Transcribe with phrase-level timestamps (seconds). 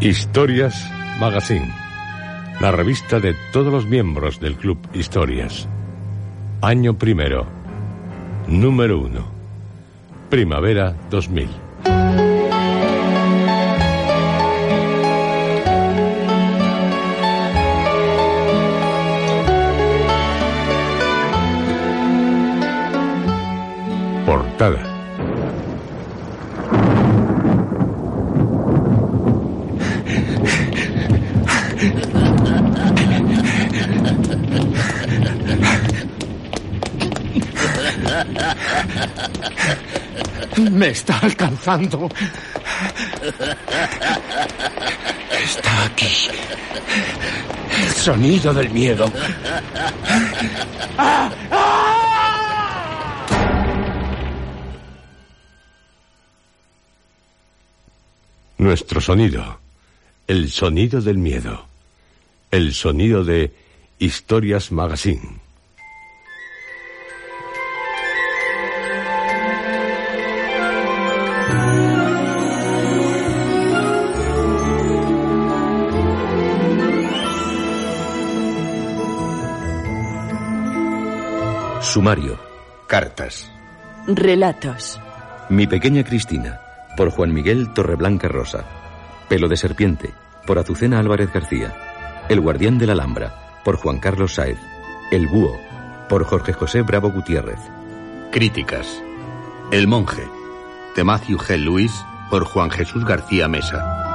[0.00, 0.90] Historias
[1.20, 1.70] Magazine,
[2.58, 5.68] la revista de todos los miembros del Club Historias.
[6.62, 7.46] Año primero,
[8.48, 9.26] número uno,
[10.30, 11.50] primavera 2000.
[40.70, 42.08] Me está alcanzando.
[45.32, 46.28] Está aquí.
[47.82, 49.10] El sonido del miedo.
[58.58, 59.60] Nuestro sonido.
[60.26, 61.66] El sonido del miedo.
[62.50, 63.54] El sonido de
[63.98, 65.49] Historias Magazine.
[81.90, 82.38] Sumario.
[82.86, 83.50] Cartas.
[84.06, 85.00] Relatos.
[85.48, 86.60] Mi pequeña Cristina,
[86.96, 88.64] por Juan Miguel Torreblanca Rosa.
[89.28, 90.14] Pelo de serpiente,
[90.46, 91.74] por Azucena Álvarez García.
[92.28, 94.60] El guardián de la Alhambra, por Juan Carlos Saez.
[95.10, 95.58] El búho,
[96.08, 97.58] por Jorge José Bravo Gutiérrez.
[98.30, 99.02] Críticas.
[99.72, 100.22] El monje,
[100.94, 101.56] de Matthew G.
[101.56, 101.92] Lewis,
[102.30, 104.09] por Juan Jesús García Mesa.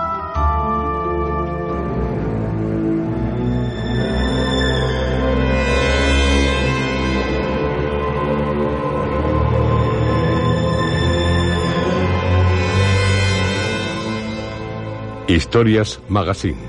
[15.27, 16.61] Historias Magazine,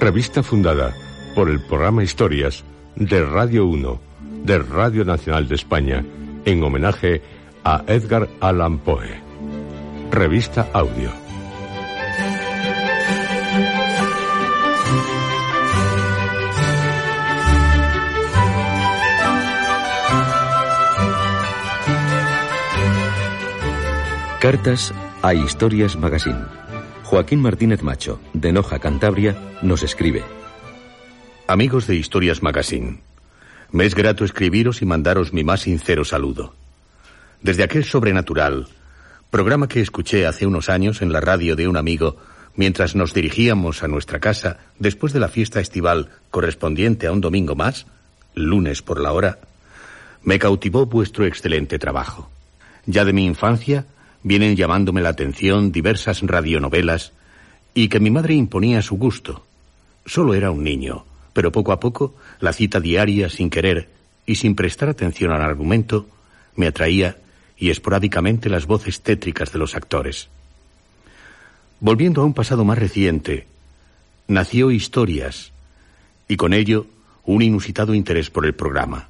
[0.00, 0.96] revista fundada
[1.34, 2.64] por el programa Historias
[2.96, 4.00] de Radio 1
[4.42, 6.02] de Radio Nacional de España
[6.46, 7.20] en homenaje
[7.62, 9.20] a Edgar Allan Poe.
[10.10, 11.10] Revista Audio.
[24.40, 26.69] Cartas a Historias Magazine.
[27.10, 30.22] Joaquín Martínez Macho, de Noja, Cantabria, nos escribe.
[31.48, 33.00] Amigos de Historias Magazine,
[33.72, 36.54] me es grato escribiros y mandaros mi más sincero saludo.
[37.42, 38.68] Desde aquel sobrenatural,
[39.28, 42.16] programa que escuché hace unos años en la radio de un amigo
[42.54, 47.56] mientras nos dirigíamos a nuestra casa después de la fiesta estival correspondiente a un domingo
[47.56, 47.86] más,
[48.36, 49.40] lunes por la hora,
[50.22, 52.30] me cautivó vuestro excelente trabajo.
[52.86, 53.84] Ya de mi infancia
[54.22, 57.12] vienen llamándome la atención diversas radionovelas
[57.74, 59.44] y que mi madre imponía a su gusto.
[60.06, 63.88] Solo era un niño, pero poco a poco la cita diaria sin querer
[64.26, 66.06] y sin prestar atención al argumento
[66.56, 67.16] me atraía
[67.56, 70.28] y esporádicamente las voces tétricas de los actores.
[71.80, 73.46] Volviendo a un pasado más reciente,
[74.28, 75.52] nació Historias
[76.28, 76.86] y con ello
[77.24, 79.08] un inusitado interés por el programa,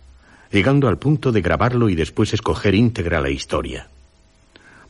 [0.51, 3.89] llegando al punto de grabarlo y después escoger íntegra la historia.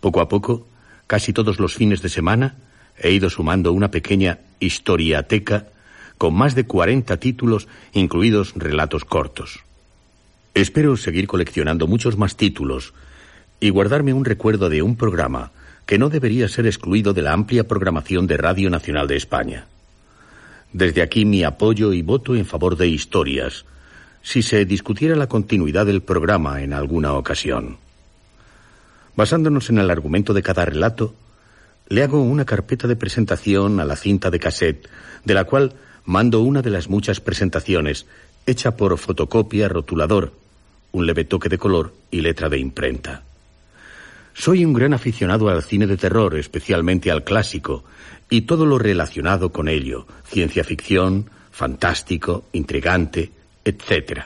[0.01, 0.67] Poco a poco,
[1.07, 2.57] casi todos los fines de semana,
[2.99, 5.69] he ido sumando una pequeña historiateca
[6.19, 9.61] con más de 40 títulos, incluidos relatos cortos.
[10.55, 12.93] Espero seguir coleccionando muchos más títulos
[13.61, 15.53] y guardarme un recuerdo de un programa
[15.87, 19.67] que no debería ser excluido de la amplia programación de Radio Nacional de España.
[20.73, 23.65] Desde aquí mi apoyo y voto en favor de historias,
[24.23, 27.79] si se discutiera la continuidad del programa en alguna ocasión.
[29.21, 31.15] Basándonos en el argumento de cada relato,
[31.91, 34.89] le hago una carpeta de presentación a la cinta de cassette,
[35.27, 35.75] de la cual
[36.07, 38.07] mando una de las muchas presentaciones,
[38.47, 40.33] hecha por fotocopia, rotulador,
[40.93, 43.23] un leve toque de color y letra de imprenta.
[44.33, 47.85] Soy un gran aficionado al cine de terror, especialmente al clásico,
[48.31, 53.33] y todo lo relacionado con ello, ciencia ficción, fantástico, intrigante,
[53.67, 54.23] etc.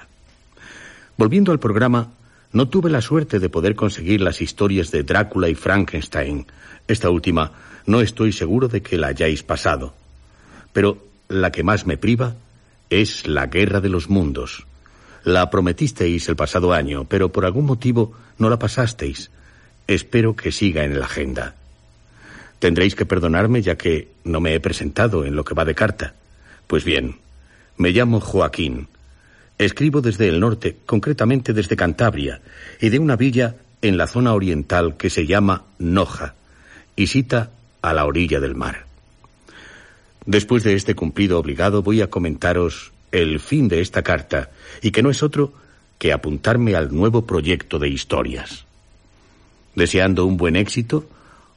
[1.16, 2.12] Volviendo al programa,
[2.54, 6.46] no tuve la suerte de poder conseguir las historias de Drácula y Frankenstein.
[6.86, 7.50] Esta última
[7.84, 9.92] no estoy seguro de que la hayáis pasado.
[10.72, 12.36] Pero la que más me priva
[12.90, 14.66] es La Guerra de los Mundos.
[15.24, 19.32] La prometisteis el pasado año, pero por algún motivo no la pasasteis.
[19.88, 21.56] Espero que siga en la agenda.
[22.60, 26.14] Tendréis que perdonarme ya que no me he presentado en lo que va de carta.
[26.68, 27.16] Pues bien,
[27.76, 28.86] me llamo Joaquín.
[29.58, 32.40] Escribo desde el norte, concretamente desde Cantabria,
[32.80, 36.34] y de una villa en la zona oriental que se llama Noja,
[36.96, 37.50] y cita
[37.82, 38.86] a la orilla del mar.
[40.26, 44.50] Después de este cumplido obligado voy a comentaros el fin de esta carta,
[44.82, 45.52] y que no es otro
[45.98, 48.64] que apuntarme al nuevo proyecto de historias.
[49.76, 51.08] Deseando un buen éxito,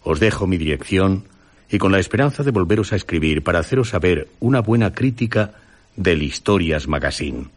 [0.03, 1.23] os dejo mi dirección
[1.69, 5.55] y con la esperanza de volveros a escribir para haceros saber una buena crítica
[5.95, 7.56] del Historias Magazine.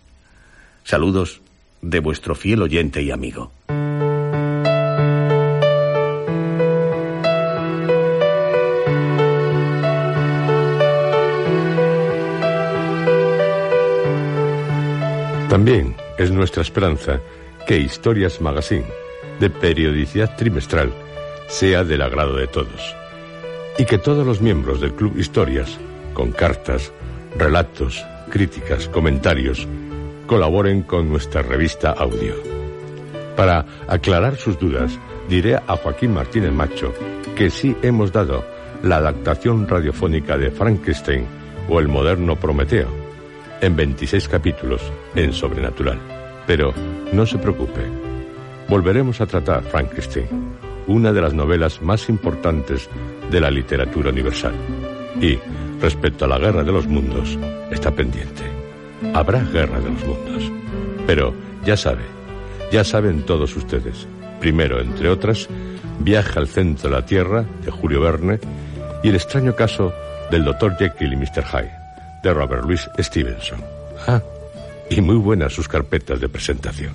[0.85, 1.41] Saludos
[1.83, 3.53] de vuestro fiel oyente y amigo.
[15.49, 17.21] También es nuestra esperanza
[17.67, 18.87] que Historias Magazine,
[19.41, 20.93] de periodicidad trimestral,
[21.49, 22.95] sea del agrado de todos.
[23.77, 25.77] Y que todos los miembros del Club Historias,
[26.15, 26.93] con cartas,
[27.37, 29.67] relatos, críticas, comentarios,
[30.31, 32.37] colaboren con nuestra revista audio.
[33.37, 34.97] Para aclarar sus dudas,
[35.29, 36.95] diré a Joaquín Martínez Macho
[37.35, 38.45] que sí hemos dado
[38.85, 41.27] la adaptación radiofónica de Frankenstein
[41.69, 42.87] o el moderno Prometeo,
[43.61, 44.81] en 26 capítulos
[45.17, 45.99] en Sobrenatural.
[46.47, 46.73] Pero
[47.13, 47.81] no se preocupe,
[48.69, 50.29] volveremos a tratar Frankenstein,
[50.87, 52.89] una de las novelas más importantes
[53.33, 54.55] de la literatura universal.
[55.21, 55.41] Y,
[55.81, 57.37] respecto a la Guerra de los Mundos,
[57.73, 58.60] está pendiente.
[59.15, 60.53] Habrá Guerra de los Mundos.
[61.07, 62.03] Pero, ya sabe,
[62.71, 64.07] ya saben todos ustedes.
[64.41, 65.49] Primero, entre otras,
[66.01, 68.41] Viaje al centro de la Tierra, de Julio Verne,
[69.03, 69.93] y el extraño caso
[70.31, 70.77] del Dr.
[70.79, 71.45] Jekyll y Mr.
[71.45, 71.73] Hyde,
[72.23, 73.63] de Robert Louis Stevenson.
[74.07, 74.23] Ah,
[74.89, 76.93] y muy buenas sus carpetas de presentación.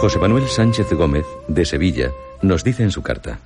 [0.00, 3.40] José Manuel Sánchez Gómez, de Sevilla, nos dice en su carta.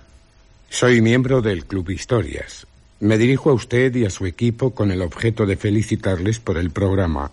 [0.68, 2.66] Soy miembro del Club Historias.
[3.00, 6.70] Me dirijo a usted y a su equipo con el objeto de felicitarles por el
[6.70, 7.32] programa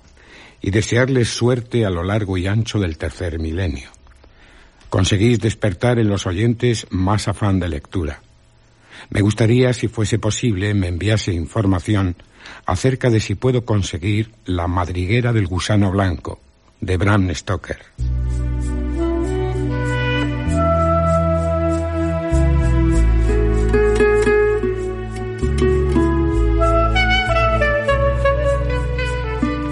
[0.61, 3.89] y desearles suerte a lo largo y ancho del tercer milenio.
[4.89, 8.21] Conseguís despertar en los oyentes más afán de lectura.
[9.09, 12.15] Me gustaría, si fuese posible, me enviase información
[12.65, 16.39] acerca de si puedo conseguir La madriguera del gusano blanco,
[16.79, 17.79] de Bram Stoker.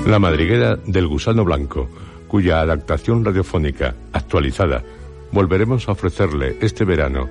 [0.08, 1.90] La madriguera del gusano blanco,
[2.30, 4.82] cuya adaptación radiofónica actualizada
[5.34, 7.30] volveremos a ofrecerle este verano,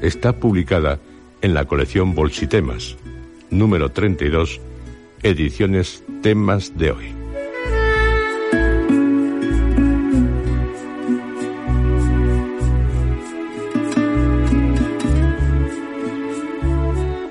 [0.00, 0.98] está publicada
[1.42, 2.96] en la colección Bolsitemas,
[3.50, 4.58] número 32,
[5.22, 7.14] ediciones temas de hoy.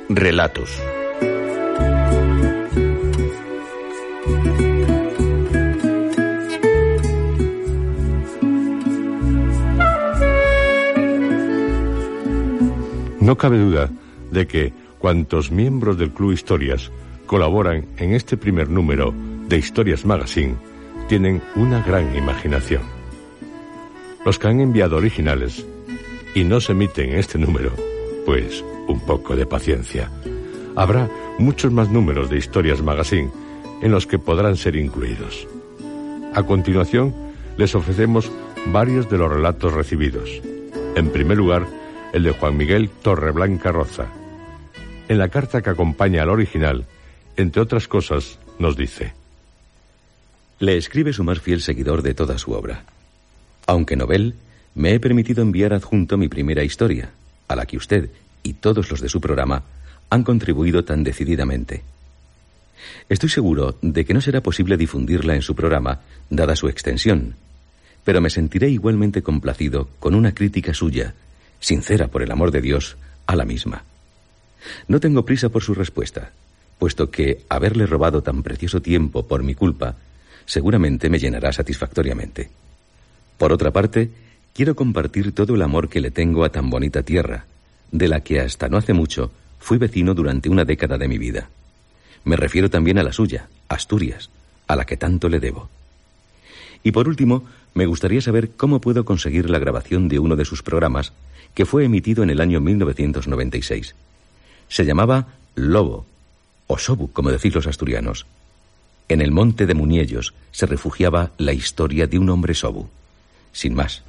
[0.09, 0.92] Relatos.
[13.23, 13.89] No cabe duda
[14.31, 16.91] de que cuantos miembros del Club Historias
[17.25, 19.13] colaboran en este primer número
[19.47, 20.55] de Historias Magazine
[21.07, 22.81] tienen una gran imaginación.
[24.25, 25.65] Los que han enviado originales
[26.35, 27.71] y no se emiten en este número,
[28.25, 30.11] pues un poco de paciencia.
[30.75, 33.31] Habrá muchos más números de Historias Magazine
[33.81, 35.47] en los que podrán ser incluidos.
[36.33, 37.15] A continuación,
[37.55, 38.29] les ofrecemos
[38.73, 40.29] varios de los relatos recibidos.
[40.97, 41.65] En primer lugar,
[42.13, 44.05] el de Juan Miguel Torreblanca Roza.
[45.09, 46.85] En la carta que acompaña al original,
[47.35, 49.13] entre otras cosas, nos dice.
[50.59, 52.83] Le escribe su más fiel seguidor de toda su obra.
[53.65, 54.35] Aunque novel,
[54.75, 57.09] me he permitido enviar adjunto mi primera historia,
[57.47, 58.11] a la que usted
[58.43, 59.63] y todos los de su programa
[60.11, 61.81] han contribuido tan decididamente.
[63.09, 67.35] Estoy seguro de que no será posible difundirla en su programa, dada su extensión,
[68.03, 71.15] pero me sentiré igualmente complacido con una crítica suya,
[71.63, 73.83] sincera por el amor de Dios, a la misma.
[74.87, 76.31] No tengo prisa por su respuesta,
[76.77, 79.95] puesto que haberle robado tan precioso tiempo por mi culpa
[80.45, 82.49] seguramente me llenará satisfactoriamente.
[83.37, 84.11] Por otra parte,
[84.53, 87.45] quiero compartir todo el amor que le tengo a tan bonita tierra,
[87.91, 91.47] de la que hasta no hace mucho fui vecino durante una década de mi vida.
[92.25, 94.29] Me refiero también a la suya, Asturias,
[94.67, 95.69] a la que tanto le debo.
[96.83, 100.61] Y por último, me gustaría saber cómo puedo conseguir la grabación de uno de sus
[100.61, 101.13] programas
[101.53, 103.95] que fue emitido en el año 1996.
[104.69, 106.05] Se llamaba Lobo,
[106.67, 108.25] o Sobu, como decís los asturianos.
[109.09, 112.87] En el monte de Muniellos se refugiaba la historia de un hombre Sobu.
[113.51, 114.03] Sin más.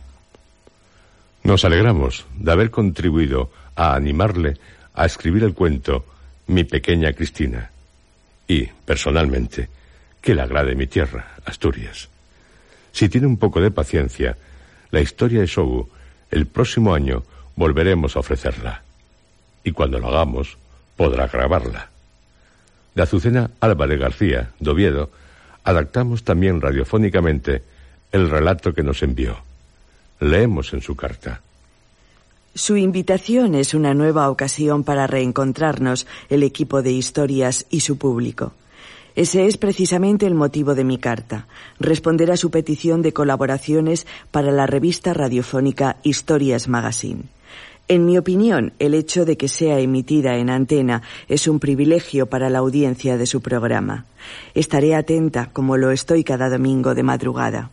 [1.42, 4.56] Nos alegramos de haber contribuido a animarle
[4.94, 6.06] a escribir el cuento
[6.46, 7.70] Mi pequeña Cristina.
[8.48, 9.68] Y, personalmente,
[10.20, 12.08] que le agrade mi tierra, Asturias.
[12.92, 14.36] Si tiene un poco de paciencia,
[14.90, 15.88] la historia de Sobu,
[16.30, 17.24] el próximo año
[17.56, 18.82] volveremos a ofrecerla.
[19.62, 20.56] Y cuando lo hagamos,
[20.96, 21.88] podrá grabarla.
[22.94, 25.10] De Azucena Álvarez García, de Oviedo,
[25.64, 27.62] adaptamos también radiofónicamente
[28.12, 29.38] el relato que nos envió.
[30.20, 31.40] Leemos en su carta.
[32.54, 38.52] Su invitación es una nueva ocasión para reencontrarnos, el equipo de historias y su público.
[39.16, 41.48] Ese es precisamente el motivo de mi carta,
[41.80, 47.24] responder a su petición de colaboraciones para la revista radiofónica Historias Magazine.
[47.86, 52.48] En mi opinión, el hecho de que sea emitida en antena es un privilegio para
[52.48, 54.06] la audiencia de su programa.
[54.54, 57.70] Estaré atenta, como lo estoy cada domingo de madrugada.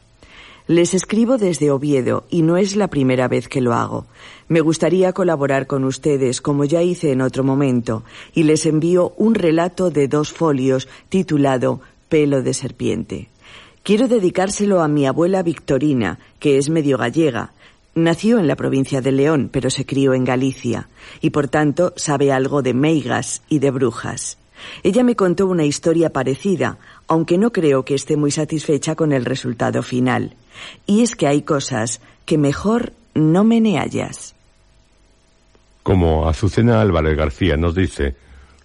[0.68, 4.06] Les escribo desde Oviedo y no es la primera vez que lo hago.
[4.50, 8.04] Me gustaría colaborar con ustedes como ya hice en otro momento
[8.34, 13.30] y les envío un relato de dos folios titulado Pelo de serpiente.
[13.84, 17.54] Quiero dedicárselo a mi abuela Victorina, que es medio gallega,
[17.94, 20.88] Nació en la provincia de León, pero se crió en Galicia,
[21.20, 24.38] y por tanto sabe algo de meigas y de brujas.
[24.84, 29.26] Ella me contó una historia parecida, aunque no creo que esté muy satisfecha con el
[29.26, 30.36] resultado final.
[30.86, 34.36] Y es que hay cosas que mejor no meneallas.
[35.84, 38.16] Como Azucena Álvarez García nos dice,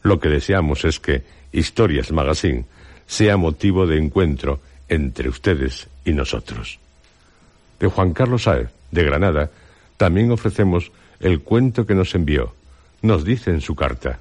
[0.02, 2.64] lo que deseamos es que Historias Magazine
[3.06, 6.78] sea motivo de encuentro entre ustedes y nosotros.
[7.80, 9.50] De Juan Carlos Saez, de Granada,
[9.96, 12.54] también ofrecemos el cuento que nos envió.
[13.02, 14.18] Nos dice en su carta.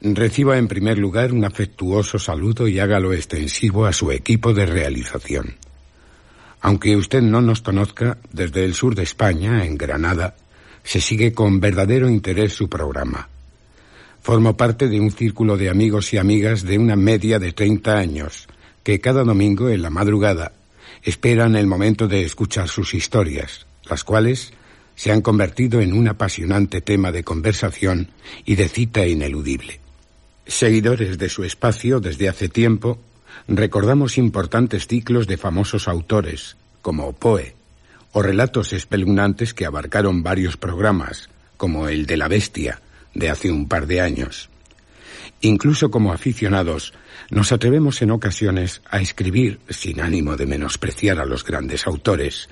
[0.00, 5.56] Reciba en primer lugar un afectuoso saludo y hágalo extensivo a su equipo de realización.
[6.60, 10.34] Aunque usted no nos conozca, desde el sur de España, en Granada,
[10.82, 13.28] se sigue con verdadero interés su programa.
[14.20, 18.48] Formo parte de un círculo de amigos y amigas de una media de 30 años,
[18.82, 20.52] que cada domingo en la madrugada
[21.02, 24.52] esperan el momento de escuchar sus historias, las cuales
[24.94, 28.10] se han convertido en un apasionante tema de conversación
[28.44, 29.80] y de cita ineludible.
[30.46, 32.98] Seguidores de su espacio desde hace tiempo,
[33.46, 37.54] recordamos importantes ciclos de famosos autores, como Poe,
[38.12, 42.80] o relatos espeluznantes que abarcaron varios programas, como el de la bestia,
[43.14, 44.48] de hace un par de años.
[45.40, 46.92] Incluso como aficionados,
[47.30, 52.48] nos atrevemos en ocasiones a escribir, sin ánimo de menospreciar a los grandes autores,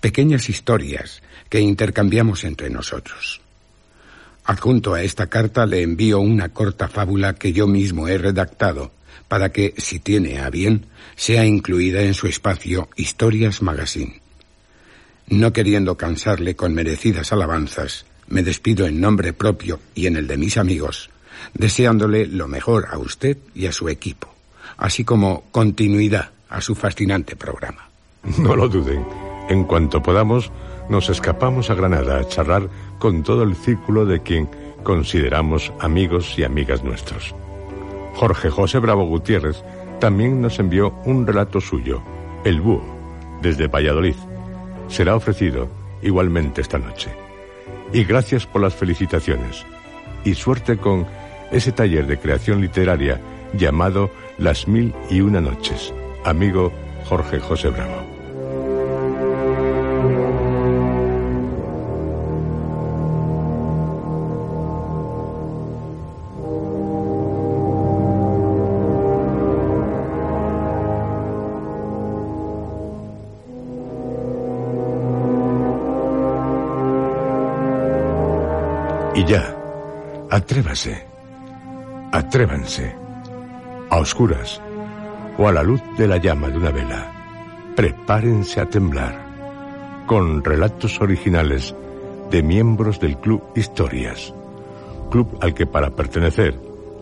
[0.00, 3.40] pequeñas historias que intercambiamos entre nosotros.
[4.44, 8.92] Adjunto a esta carta le envío una corta fábula que yo mismo he redactado
[9.28, 14.20] para que, si tiene a bien, sea incluida en su espacio Historias Magazine.
[15.28, 20.36] No queriendo cansarle con merecidas alabanzas, me despido en nombre propio y en el de
[20.36, 21.10] mis amigos,
[21.54, 24.34] deseándole lo mejor a usted y a su equipo,
[24.76, 27.88] así como continuidad a su fascinante programa.
[28.38, 29.29] No lo duden.
[29.50, 30.52] En cuanto podamos,
[30.88, 32.68] nos escapamos a Granada a charlar
[33.00, 34.48] con todo el círculo de quien
[34.84, 37.34] consideramos amigos y amigas nuestros.
[38.14, 39.64] Jorge José Bravo Gutiérrez
[39.98, 42.00] también nos envió un relato suyo,
[42.44, 42.84] El Búho,
[43.42, 44.14] desde Valladolid.
[44.86, 45.68] Será ofrecido
[46.00, 47.10] igualmente esta noche.
[47.92, 49.66] Y gracias por las felicitaciones.
[50.24, 51.08] Y suerte con
[51.50, 53.20] ese taller de creación literaria
[53.54, 55.92] llamado Las Mil y Una Noches.
[56.24, 56.70] Amigo
[57.08, 58.19] Jorge José Bravo.
[79.30, 79.54] Ya,
[80.28, 81.06] atrévase,
[82.10, 82.98] atrévanse.
[83.90, 84.60] a oscuras
[85.38, 87.72] o a la luz de la llama de una vela.
[87.76, 89.14] Prepárense a temblar
[90.06, 91.74] con relatos originales
[92.30, 94.34] de miembros del Club Historias,
[95.10, 96.54] club al que para pertenecer,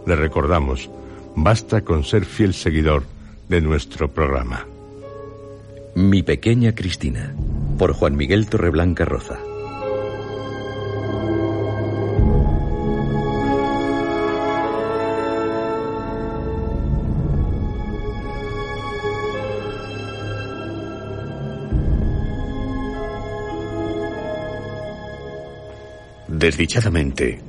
[0.06, 0.90] le recordamos,
[1.34, 3.04] basta con ser fiel seguidor
[3.48, 4.66] de nuestro programa.
[5.94, 7.34] Mi pequeña Cristina,
[7.78, 9.47] por Juan Miguel Torreblanca Roza.
[26.38, 27.40] Desdichadamente,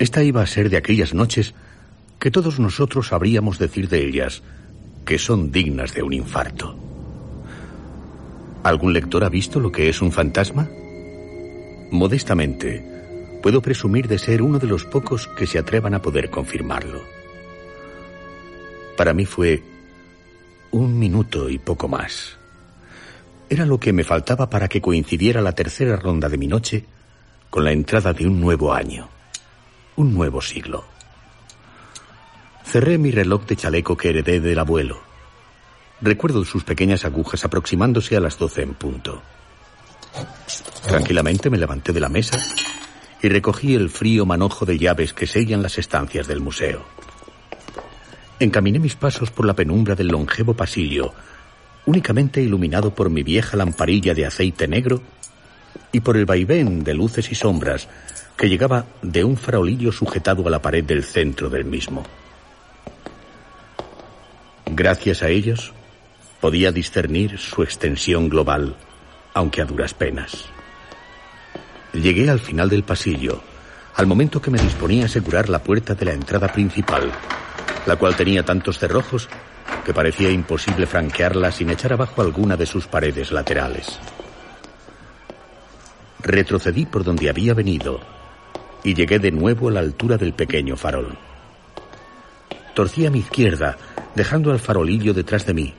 [0.00, 1.54] esta iba a ser de aquellas noches
[2.18, 4.42] que todos nosotros sabríamos decir de ellas
[5.04, 6.76] que son dignas de un infarto.
[8.64, 10.68] ¿Algún lector ha visto lo que es un fantasma?
[11.92, 12.84] Modestamente,
[13.40, 17.00] puedo presumir de ser uno de los pocos que se atrevan a poder confirmarlo.
[18.96, 19.62] Para mí fue
[20.72, 22.36] un minuto y poco más.
[23.48, 26.84] Era lo que me faltaba para que coincidiera la tercera ronda de mi noche
[27.50, 29.08] con la entrada de un nuevo año,
[29.96, 30.84] un nuevo siglo.
[32.64, 35.00] Cerré mi reloj de chaleco que heredé del abuelo.
[36.00, 39.22] Recuerdo sus pequeñas agujas aproximándose a las doce en punto.
[40.86, 42.38] Tranquilamente me levanté de la mesa
[43.22, 46.84] y recogí el frío manojo de llaves que sellan las estancias del museo.
[48.38, 51.12] Encaminé mis pasos por la penumbra del longevo pasillo,
[51.86, 55.02] únicamente iluminado por mi vieja lamparilla de aceite negro
[55.92, 57.88] y por el vaivén de luces y sombras
[58.36, 62.04] que llegaba de un farolillo sujetado a la pared del centro del mismo.
[64.66, 65.72] Gracias a ellos,
[66.40, 68.76] podía discernir su extensión global,
[69.34, 70.46] aunque a duras penas.
[71.92, 73.42] Llegué al final del pasillo,
[73.96, 77.10] al momento que me disponía a asegurar la puerta de la entrada principal,
[77.86, 79.28] la cual tenía tantos cerrojos
[79.84, 83.98] que parecía imposible franquearla sin echar abajo alguna de sus paredes laterales.
[86.20, 88.00] Retrocedí por donde había venido
[88.82, 91.16] y llegué de nuevo a la altura del pequeño farol.
[92.74, 93.76] Torcí a mi izquierda,
[94.14, 95.74] dejando al farolillo detrás de mí,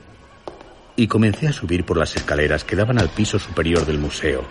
[0.96, 4.44] y comencé a subir por las escaleras que daban al piso superior del museo.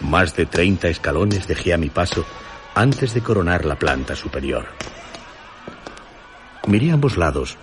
[0.00, 2.24] Más de 30 escalones dejé a mi paso
[2.74, 4.66] antes de coronar la planta superior.
[6.66, 7.56] Miré ambos lados,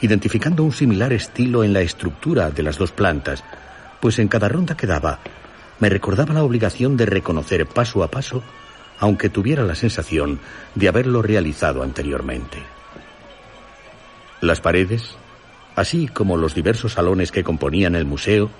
[0.00, 3.44] identificando un similar estilo en la estructura de las dos plantas,
[4.00, 5.20] pues en cada ronda que daba
[5.80, 8.42] me recordaba la obligación de reconocer paso a paso,
[8.98, 10.40] aunque tuviera la sensación
[10.74, 12.58] de haberlo realizado anteriormente.
[14.40, 15.16] Las paredes,
[15.76, 18.50] así como los diversos salones que componían el museo,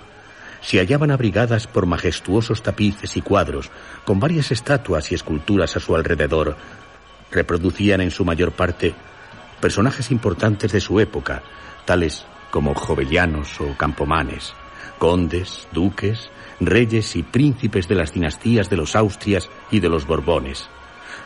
[0.61, 3.69] se hallaban abrigadas por majestuosos tapices y cuadros,
[4.05, 6.57] con varias estatuas y esculturas a su alrededor.
[7.31, 8.93] Reproducían en su mayor parte
[9.61, 11.43] personajes importantes de su época,
[11.85, 14.53] tales como jovellanos o campomanes,
[14.99, 20.69] condes, duques, reyes y príncipes de las dinastías de los Austrias y de los Borbones,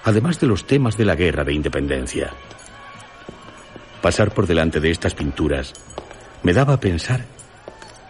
[0.05, 2.31] además de los temas de la guerra de independencia.
[4.01, 5.73] Pasar por delante de estas pinturas
[6.43, 7.25] me daba a pensar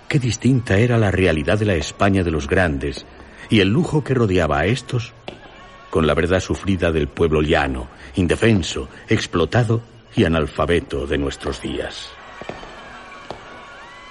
[0.08, 3.06] qué distinta era la realidad de la España de los grandes
[3.49, 5.13] y el lujo que rodeaba a estos
[5.89, 9.82] con la verdad sufrida del pueblo llano, indefenso, explotado
[10.15, 12.10] y analfabeto de nuestros días.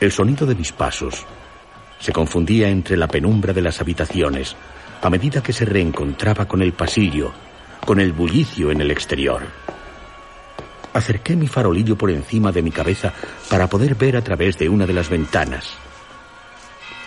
[0.01, 1.27] El sonido de mis pasos
[2.03, 4.57] se confundía entre la penumbra de las habitaciones
[5.01, 7.33] a medida que se reencontraba con el pasillo,
[7.87, 9.43] con el bullicio en el exterior.
[10.93, 13.13] Acerqué mi farolillo por encima de mi cabeza
[13.49, 15.75] para poder ver a través de una de las ventanas.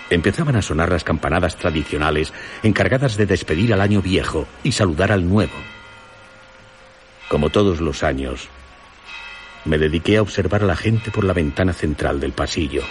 [0.09, 5.27] Empezaban a sonar las campanadas tradicionales encargadas de despedir al año viejo y saludar al
[5.27, 5.55] nuevo.
[7.27, 8.47] Como todos los años,
[9.65, 12.83] me dediqué a observar a la gente por la ventana central del pasillo.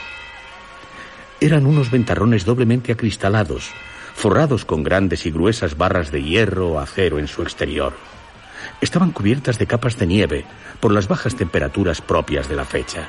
[1.41, 3.71] Eran unos ventarrones doblemente acristalados,
[4.15, 7.95] forrados con grandes y gruesas barras de hierro o acero en su exterior.
[8.81, 10.45] Estaban cubiertas de capas de nieve
[10.81, 13.09] por las bajas temperaturas propias de la fecha.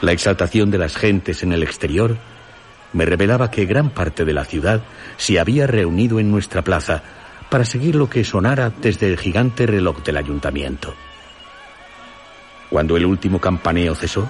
[0.00, 2.16] La exaltación de las gentes en el exterior
[2.92, 4.82] me revelaba que gran parte de la ciudad
[5.16, 7.02] se había reunido en nuestra plaza
[7.50, 10.94] para seguir lo que sonara desde el gigante reloj del ayuntamiento.
[12.70, 14.28] Cuando el último campaneo cesó,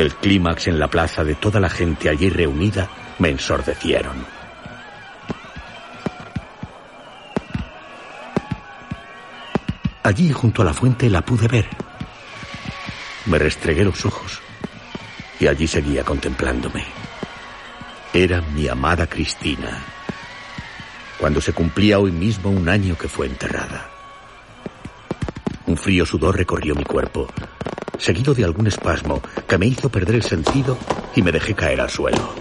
[0.00, 4.24] el clímax en la plaza de toda la gente allí reunida me ensordecieron.
[10.04, 11.68] Allí junto a la fuente la pude ver.
[13.26, 14.40] Me restregué los ojos
[15.40, 16.84] y allí seguía contemplándome.
[18.14, 19.82] Era mi amada Cristina,
[21.18, 23.90] cuando se cumplía hoy mismo un año que fue enterrada.
[25.66, 27.28] Un frío sudor recorrió mi cuerpo,
[27.98, 30.78] seguido de algún espasmo que me hizo perder el sentido
[31.14, 32.34] y me dejé caer al suelo.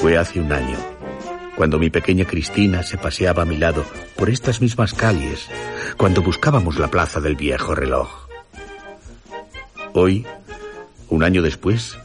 [0.00, 0.76] Fue hace un año,
[1.56, 3.84] cuando mi pequeña Cristina se paseaba a mi lado
[4.16, 5.48] por estas mismas calles,
[5.96, 8.28] cuando buscábamos la plaza del viejo reloj.
[9.94, 10.26] Hoy,
[11.12, 11.98] un año después,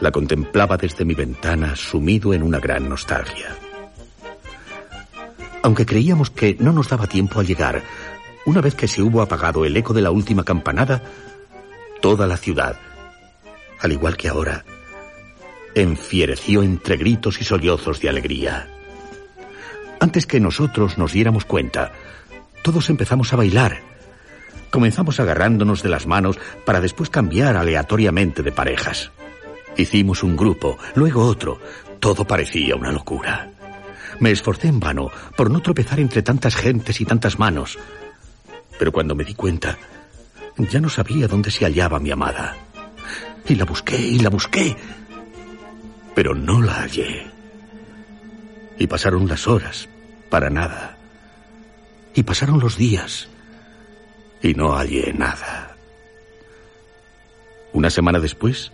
[0.00, 3.54] la contemplaba desde mi ventana sumido en una gran nostalgia.
[5.62, 7.82] Aunque creíamos que no nos daba tiempo a llegar,
[8.46, 11.02] una vez que se hubo apagado el eco de la última campanada,
[12.00, 12.76] toda la ciudad,
[13.78, 14.64] al igual que ahora,
[15.74, 18.68] enfiereció entre gritos y sollozos de alegría.
[20.00, 21.92] Antes que nosotros nos diéramos cuenta,
[22.62, 23.89] todos empezamos a bailar.
[24.70, 29.10] Comenzamos agarrándonos de las manos para después cambiar aleatoriamente de parejas.
[29.76, 31.60] Hicimos un grupo, luego otro.
[31.98, 33.50] Todo parecía una locura.
[34.20, 37.78] Me esforcé en vano por no tropezar entre tantas gentes y tantas manos.
[38.78, 39.76] Pero cuando me di cuenta,
[40.56, 42.56] ya no sabía dónde se hallaba mi amada.
[43.46, 44.76] Y la busqué y la busqué,
[46.14, 47.26] pero no la hallé.
[48.78, 49.88] Y pasaron las horas,
[50.28, 50.96] para nada.
[52.14, 53.28] Y pasaron los días,
[54.42, 55.76] y no hallé nada.
[57.72, 58.72] Una semana después,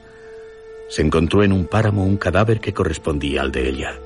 [0.89, 3.99] se encontró en un páramo un cadáver que correspondía al de ella.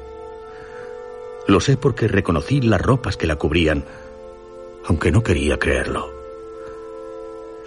[1.46, 3.84] Lo sé porque reconocí las ropas que la cubrían,
[4.86, 6.12] aunque no quería creerlo.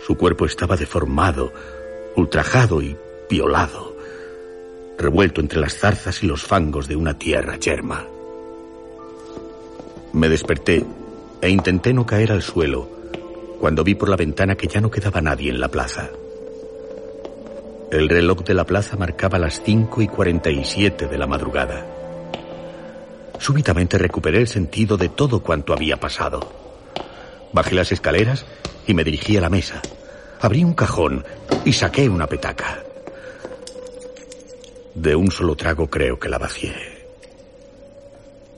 [0.05, 1.53] Su cuerpo estaba deformado,
[2.15, 2.97] ultrajado y
[3.29, 3.95] violado,
[4.97, 8.05] revuelto entre las zarzas y los fangos de una tierra yerma.
[10.11, 10.85] Me desperté
[11.41, 13.02] e intenté no caer al suelo
[13.63, 16.09] cuando vi por la ventana que ya no quedaba nadie en la plaza.
[17.93, 21.85] El reloj de la plaza marcaba las 5 y 47 de la madrugada.
[23.39, 26.41] Súbitamente recuperé el sentido de todo cuanto había pasado.
[27.53, 28.45] Bajé las escaleras
[28.85, 29.81] y me dirigí a la mesa.
[30.41, 31.23] Abrí un cajón
[31.63, 32.83] y saqué una petaca.
[34.93, 36.73] De un solo trago creo que la vacié.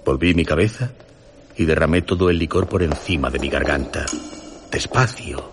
[0.03, 0.93] Volví mi cabeza
[1.55, 4.07] y derramé todo el licor por encima de mi garganta.
[4.75, 5.49] Despacio.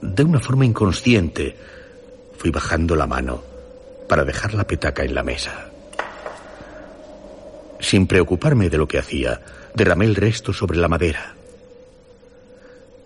[0.00, 1.56] De una forma inconsciente,
[2.38, 3.42] fui bajando la mano
[4.08, 5.68] para dejar la petaca en la mesa.
[7.80, 9.40] Sin preocuparme de lo que hacía,
[9.74, 11.34] derramé el resto sobre la madera.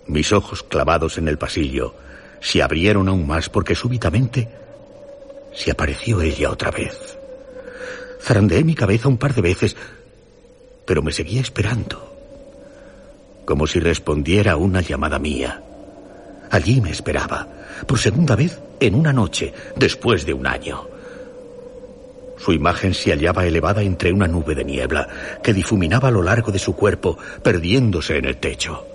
[0.09, 1.95] Mis ojos clavados en el pasillo
[2.43, 4.51] se abrieron aún más porque súbitamente
[5.55, 7.17] se apareció ella otra vez.
[8.21, 9.75] Zarandeé mi cabeza un par de veces,
[10.85, 12.14] pero me seguía esperando,
[13.45, 15.63] como si respondiera a una llamada mía.
[16.51, 17.47] Allí me esperaba,
[17.87, 20.87] por segunda vez en una noche, después de un año.
[22.39, 25.09] Su imagen se hallaba elevada entre una nube de niebla
[25.43, 28.87] que difuminaba a lo largo de su cuerpo, perdiéndose en el techo.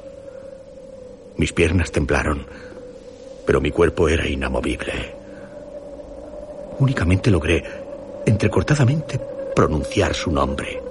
[1.37, 2.45] Mis piernas temblaron,
[3.45, 5.15] pero mi cuerpo era inamovible.
[6.79, 7.63] Únicamente logré,
[8.25, 9.19] entrecortadamente,
[9.55, 10.81] pronunciar su nombre.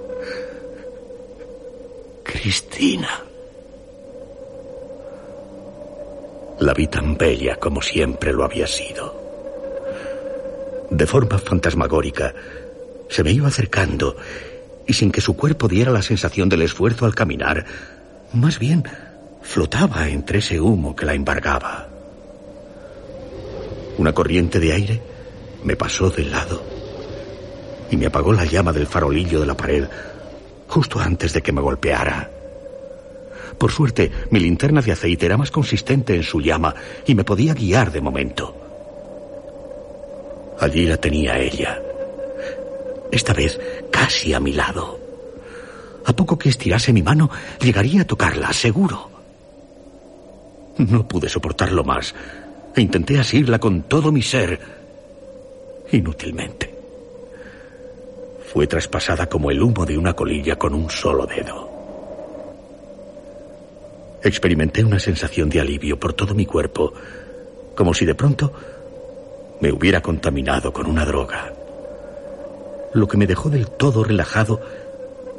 [2.23, 3.28] Cristina.
[6.59, 9.15] La vi tan bella como siempre lo había sido.
[10.89, 12.33] De forma fantasmagórica,
[13.07, 14.17] se me iba acercando
[14.85, 17.65] y sin que su cuerpo diera la sensación del esfuerzo al caminar,
[18.33, 18.83] más bien
[19.41, 21.87] flotaba entre ese humo que la embargaba.
[23.97, 25.01] Una corriente de aire
[25.63, 26.61] me pasó del lado
[27.89, 29.85] y me apagó la llama del farolillo de la pared
[30.67, 32.29] justo antes de que me golpeara.
[33.59, 36.73] Por suerte, mi linterna de aceite era más consistente en su llama
[37.05, 38.55] y me podía guiar de momento.
[40.61, 41.77] Allí la tenía ella.
[43.11, 43.59] Esta vez
[43.91, 44.97] casi a mi lado.
[46.05, 47.29] A poco que estirase mi mano,
[47.61, 49.09] llegaría a tocarla, seguro.
[50.77, 52.15] No pude soportarlo más
[52.73, 54.57] e intenté asirla con todo mi ser.
[55.91, 56.73] Inútilmente.
[58.53, 61.68] Fue traspasada como el humo de una colilla con un solo dedo.
[64.23, 66.93] Experimenté una sensación de alivio por todo mi cuerpo,
[67.75, 68.51] como si de pronto
[69.61, 71.53] me hubiera contaminado con una droga,
[72.93, 74.61] lo que me dejó del todo relajado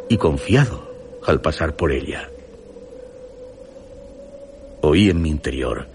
[0.08, 0.90] y confiado
[1.26, 2.28] al pasar por ella.
[4.82, 5.86] Oí en mi interior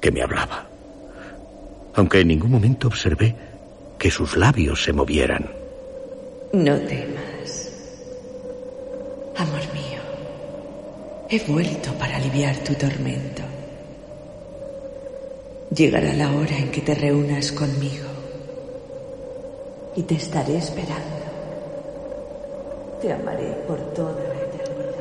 [0.00, 0.66] que me hablaba,
[1.94, 3.34] aunque en ningún momento observé
[3.98, 5.50] que sus labios se movieran.
[6.52, 7.72] No temas,
[9.36, 9.81] amor mío.
[11.34, 13.40] He vuelto para aliviar tu tormento.
[15.74, 18.04] Llegará la hora en que te reúnas conmigo
[19.96, 21.24] y te estaré esperando.
[23.00, 24.92] Te amaré por toda la eternidad.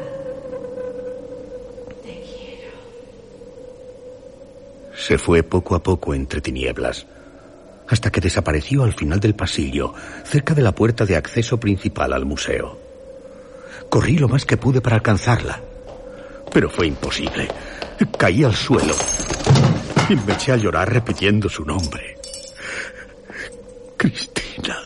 [2.01, 2.71] Te quiero.
[4.95, 7.07] Se fue poco a poco entre tinieblas,
[7.89, 12.23] hasta que desapareció al final del pasillo, cerca de la puerta de acceso principal al
[12.23, 12.79] museo.
[13.89, 15.59] Corrí lo más que pude para alcanzarla,
[16.53, 17.47] pero fue imposible.
[18.17, 18.95] Caí al suelo
[20.09, 22.17] y me eché a llorar repitiendo su nombre.
[23.97, 24.79] Cristina.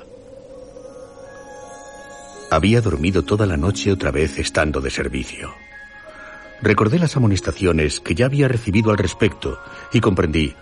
[2.51, 5.53] Había dormido toda la noche otra vez estando de servicio.
[6.61, 9.59] Recordé las amonestaciones que ya había recibido al respecto
[9.91, 10.55] y comprendí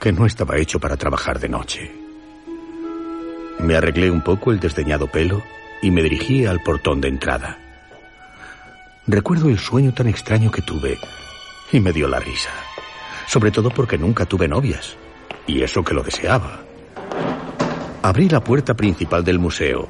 [0.00, 1.92] que no estaba hecho para trabajar de noche.
[3.60, 5.42] Me arreglé un poco el desdeñado pelo
[5.82, 7.65] y me dirigí al portón de entrada.
[9.08, 10.98] Recuerdo el sueño tan extraño que tuve
[11.70, 12.50] y me dio la risa,
[13.28, 14.96] sobre todo porque nunca tuve novias,
[15.46, 16.60] y eso que lo deseaba.
[18.02, 19.88] Abrí la puerta principal del museo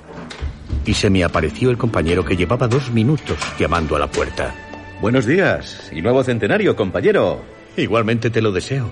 [0.85, 4.55] y se me apareció el compañero que llevaba dos minutos llamando a la puerta.
[5.01, 7.43] Buenos días y nuevo centenario, compañero.
[7.75, 8.91] Igualmente te lo deseo.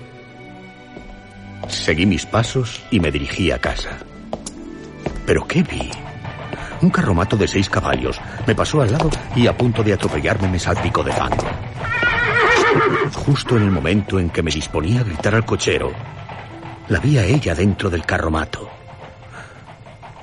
[1.67, 3.99] Seguí mis pasos y me dirigí a casa.
[5.27, 5.91] ¿Pero qué vi?
[6.81, 10.59] Un carromato de seis caballos me pasó al lado y a punto de atropellarme me
[10.59, 11.45] salpicó de fango.
[13.13, 15.91] Justo en el momento en que me disponía a gritar al cochero,
[16.89, 18.69] la vi a ella dentro del carromato.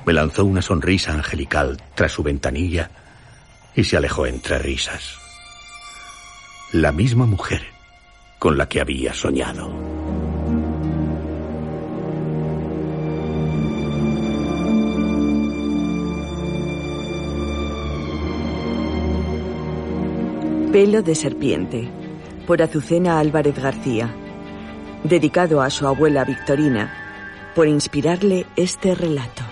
[0.04, 2.90] Me lanzó una sonrisa angelical tras su ventanilla
[3.74, 5.16] y se alejó entre risas.
[6.72, 7.62] La misma mujer
[8.38, 9.72] con la que había soñado.
[20.72, 21.86] Pelo de serpiente,
[22.46, 24.10] por Azucena Álvarez García,
[25.04, 29.42] dedicado a su abuela Victorina, por inspirarle este relato.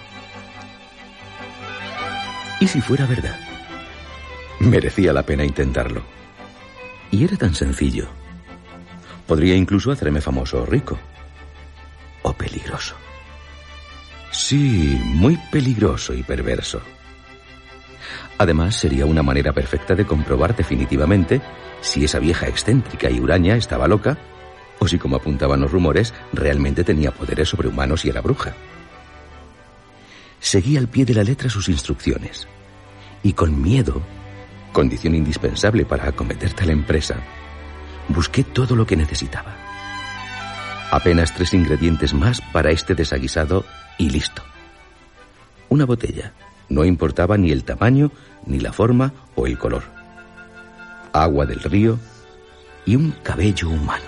[2.59, 3.39] ¿Y si fuera verdad?
[4.61, 6.03] Merecía la pena intentarlo.
[7.11, 8.09] Y era tan sencillo.
[9.27, 10.99] Podría incluso hacerme famoso o rico.
[12.23, 12.95] O peligroso.
[14.31, 16.81] Sí, muy peligroso y perverso.
[18.41, 21.43] Además, sería una manera perfecta de comprobar definitivamente
[21.83, 24.17] si esa vieja excéntrica y huraña estaba loca
[24.79, 28.55] o si, como apuntaban los rumores, realmente tenía poderes sobrehumanos y era bruja.
[30.41, 32.49] Seguí al pie de la letra sus instrucciones
[33.23, 34.01] y con miedo,
[34.73, 37.17] condición indispensable para acometer tal empresa,
[38.09, 39.55] busqué todo lo que necesitaba.
[40.91, 43.67] Apenas tres ingredientes más para este desaguisado
[43.99, 44.43] y listo.
[45.69, 46.33] Una botella,
[46.71, 48.11] no importaba ni el tamaño,
[48.47, 49.83] ni la forma o el color.
[51.13, 51.99] Agua del río
[52.87, 54.05] y un cabello humano.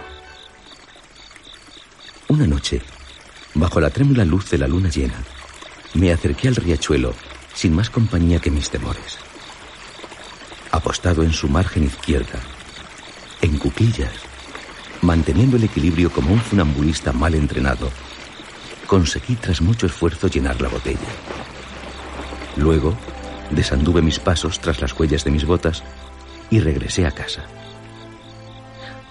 [2.28, 2.80] Una noche,
[3.54, 5.22] bajo la trémula luz de la luna llena,
[5.94, 7.14] me acerqué al riachuelo
[7.52, 9.18] sin más compañía que mis temores.
[10.70, 12.40] Apostado en su margen izquierda,
[13.42, 14.12] en cuclillas,
[15.02, 17.90] manteniendo el equilibrio como un funambulista mal entrenado,
[18.86, 20.98] conseguí tras mucho esfuerzo llenar la botella.
[22.56, 22.94] Luego,
[23.50, 25.82] desanduve mis pasos tras las huellas de mis botas
[26.50, 27.44] y regresé a casa.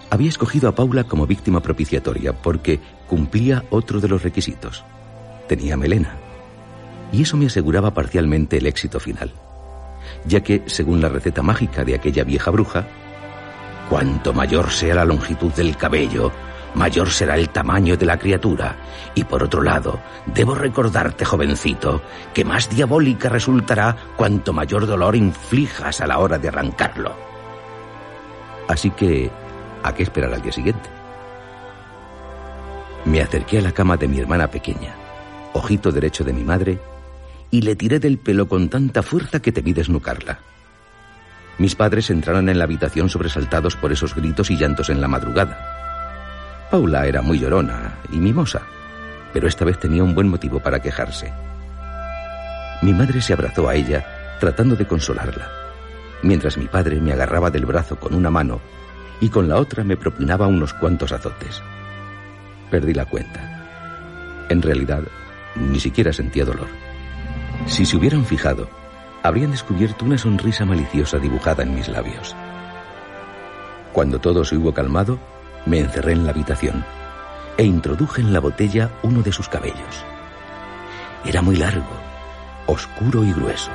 [0.10, 4.84] Había escogido a Paula como víctima propiciatoria porque cumplía otro de los requisitos.
[5.48, 6.18] Tenía melena
[7.12, 9.32] y eso me aseguraba parcialmente el éxito final,
[10.26, 12.88] ya que, según la receta mágica de aquella vieja bruja,
[13.90, 16.32] cuanto mayor sea la longitud del cabello,
[16.76, 18.76] mayor será el tamaño de la criatura,
[19.16, 22.02] y por otro lado, debo recordarte, jovencito,
[22.34, 27.16] que más diabólica resultará cuanto mayor dolor inflijas a la hora de arrancarlo.
[28.68, 29.30] Así que,
[29.84, 30.90] ¿a qué esperar al día siguiente?
[33.06, 34.94] Me acerqué a la cama de mi hermana pequeña,
[35.54, 36.80] ojito derecho de mi madre,
[37.50, 40.40] y le tiré del pelo con tanta fuerza que temí desnucarla.
[41.58, 45.71] Mis padres entraron en la habitación sobresaltados por esos gritos y llantos en la madrugada.
[46.72, 48.62] Paula era muy llorona y mimosa,
[49.34, 51.34] pero esta vez tenía un buen motivo para quejarse.
[52.82, 55.50] Mi madre se abrazó a ella, tratando de consolarla,
[56.24, 58.62] mientras mi padre me agarraba del brazo con una mano
[59.20, 61.62] y con la otra me propinaba unos cuantos azotes.
[62.70, 64.46] Perdí la cuenta.
[64.48, 65.04] En realidad,
[65.58, 66.70] ni siquiera sentía dolor.
[67.66, 68.70] Si se hubieran fijado,
[69.24, 72.34] habrían descubierto una sonrisa maliciosa dibujada en mis labios.
[73.92, 75.20] Cuando todo se hubo calmado,
[75.66, 76.84] me encerré en la habitación
[77.58, 80.06] e introduje en la botella uno de sus cabellos.
[81.26, 81.96] Era muy largo,
[82.66, 83.72] oscuro y grueso.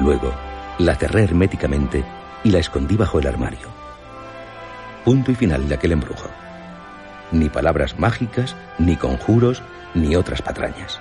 [0.00, 0.34] Luego,
[0.78, 2.04] la cerré herméticamente
[2.44, 3.68] y la escondí bajo el armario.
[5.04, 6.28] Punto y final de aquel embrujo.
[7.32, 9.62] ni palabras mágicas, ni conjuros,
[9.94, 11.00] ni otras patrañas.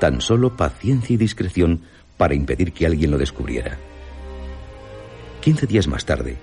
[0.00, 1.82] Tan solo paciencia y discreción
[2.16, 3.78] para impedir que alguien lo descubriera.
[5.40, 6.36] Quince días más tarde,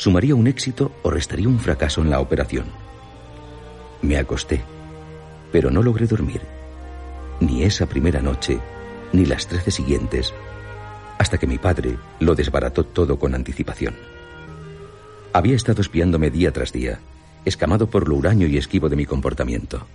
[0.00, 2.64] sumaría un éxito o restaría un fracaso en la operación.
[4.00, 4.62] Me acosté,
[5.52, 6.40] pero no logré dormir,
[7.40, 8.58] ni esa primera noche,
[9.12, 10.32] ni las trece siguientes,
[11.18, 13.94] hasta que mi padre lo desbarató todo con anticipación.
[15.34, 16.98] Había estado espiándome día tras día,
[17.44, 19.86] escamado por lo huraño y esquivo de mi comportamiento.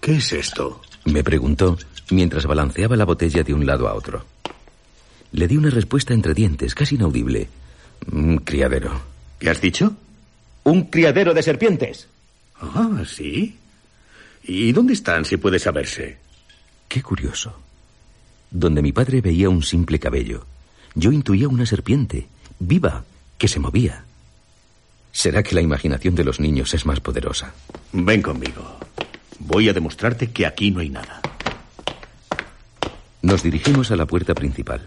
[0.00, 0.80] ¿Qué es esto?
[1.04, 1.76] Me preguntó
[2.10, 4.24] mientras balanceaba la botella de un lado a otro.
[5.32, 7.50] Le di una respuesta entre dientes, casi inaudible.
[8.10, 9.09] Un criadero.
[9.40, 9.96] ¿Qué has dicho?
[10.64, 12.06] Un criadero de serpientes.
[12.60, 13.56] Ah, sí.
[14.44, 16.18] ¿Y dónde están, si puede saberse?
[16.86, 17.58] Qué curioso.
[18.50, 20.44] Donde mi padre veía un simple cabello,
[20.94, 23.04] yo intuía una serpiente, viva,
[23.38, 24.04] que se movía.
[25.10, 27.54] ¿Será que la imaginación de los niños es más poderosa?
[27.92, 28.78] Ven conmigo.
[29.38, 31.22] Voy a demostrarte que aquí no hay nada.
[33.22, 34.86] Nos dirigimos a la puerta principal.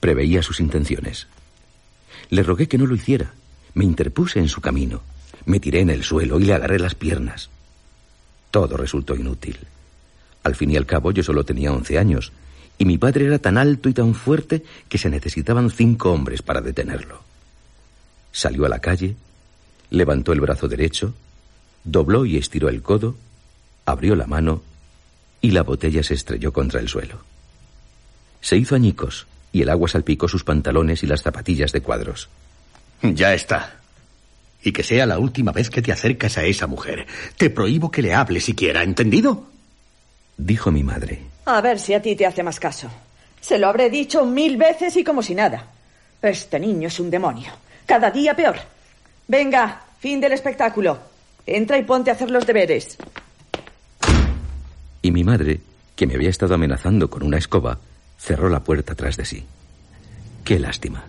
[0.00, 1.26] Preveía sus intenciones.
[2.30, 3.32] Le rogué que no lo hiciera.
[3.74, 5.02] Me interpuse en su camino.
[5.44, 7.50] Me tiré en el suelo y le agarré las piernas.
[8.50, 9.58] Todo resultó inútil.
[10.42, 12.32] Al fin y al cabo yo solo tenía once años,
[12.78, 16.60] y mi padre era tan alto y tan fuerte que se necesitaban cinco hombres para
[16.60, 17.22] detenerlo.
[18.32, 19.16] Salió a la calle,
[19.90, 21.14] levantó el brazo derecho,
[21.84, 23.16] dobló y estiró el codo,
[23.86, 24.62] abrió la mano
[25.40, 27.20] y la botella se estrelló contra el suelo.
[28.40, 29.26] Se hizo añicos
[29.56, 32.28] y el agua salpicó sus pantalones y las zapatillas de cuadros.
[33.00, 33.76] Ya está.
[34.62, 37.06] Y que sea la última vez que te acercas a esa mujer.
[37.38, 39.46] Te prohíbo que le hables siquiera, ¿entendido?
[40.36, 41.22] Dijo mi madre.
[41.46, 42.90] A ver si a ti te hace más caso.
[43.40, 45.64] Se lo habré dicho mil veces y como si nada.
[46.20, 47.50] Este niño es un demonio.
[47.86, 48.56] Cada día peor.
[49.26, 50.98] Venga, fin del espectáculo.
[51.46, 52.98] Entra y ponte a hacer los deberes.
[55.00, 55.60] Y mi madre,
[55.94, 57.78] que me había estado amenazando con una escoba,
[58.18, 59.44] cerró la puerta tras de sí.
[60.44, 61.04] Qué lástima.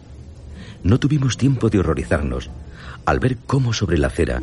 [0.84, 2.50] No tuvimos tiempo de horrorizarnos
[3.06, 4.42] al ver cómo sobre la acera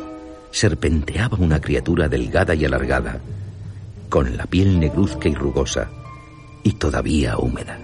[0.51, 3.21] serpenteaba una criatura delgada y alargada,
[4.09, 5.91] con la piel negruzca y rugosa,
[6.63, 7.79] y todavía húmeda.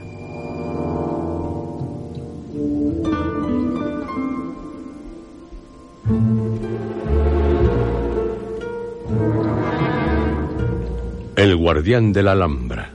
[11.37, 12.91] El guardián de la Alhambra,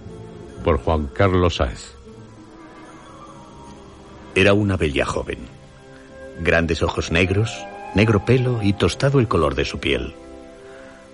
[0.65, 1.93] por Juan Carlos Sáez.
[4.33, 5.37] Era una bella joven.
[6.41, 7.55] Grandes ojos negros,
[7.93, 10.15] negro pelo y tostado el color de su piel.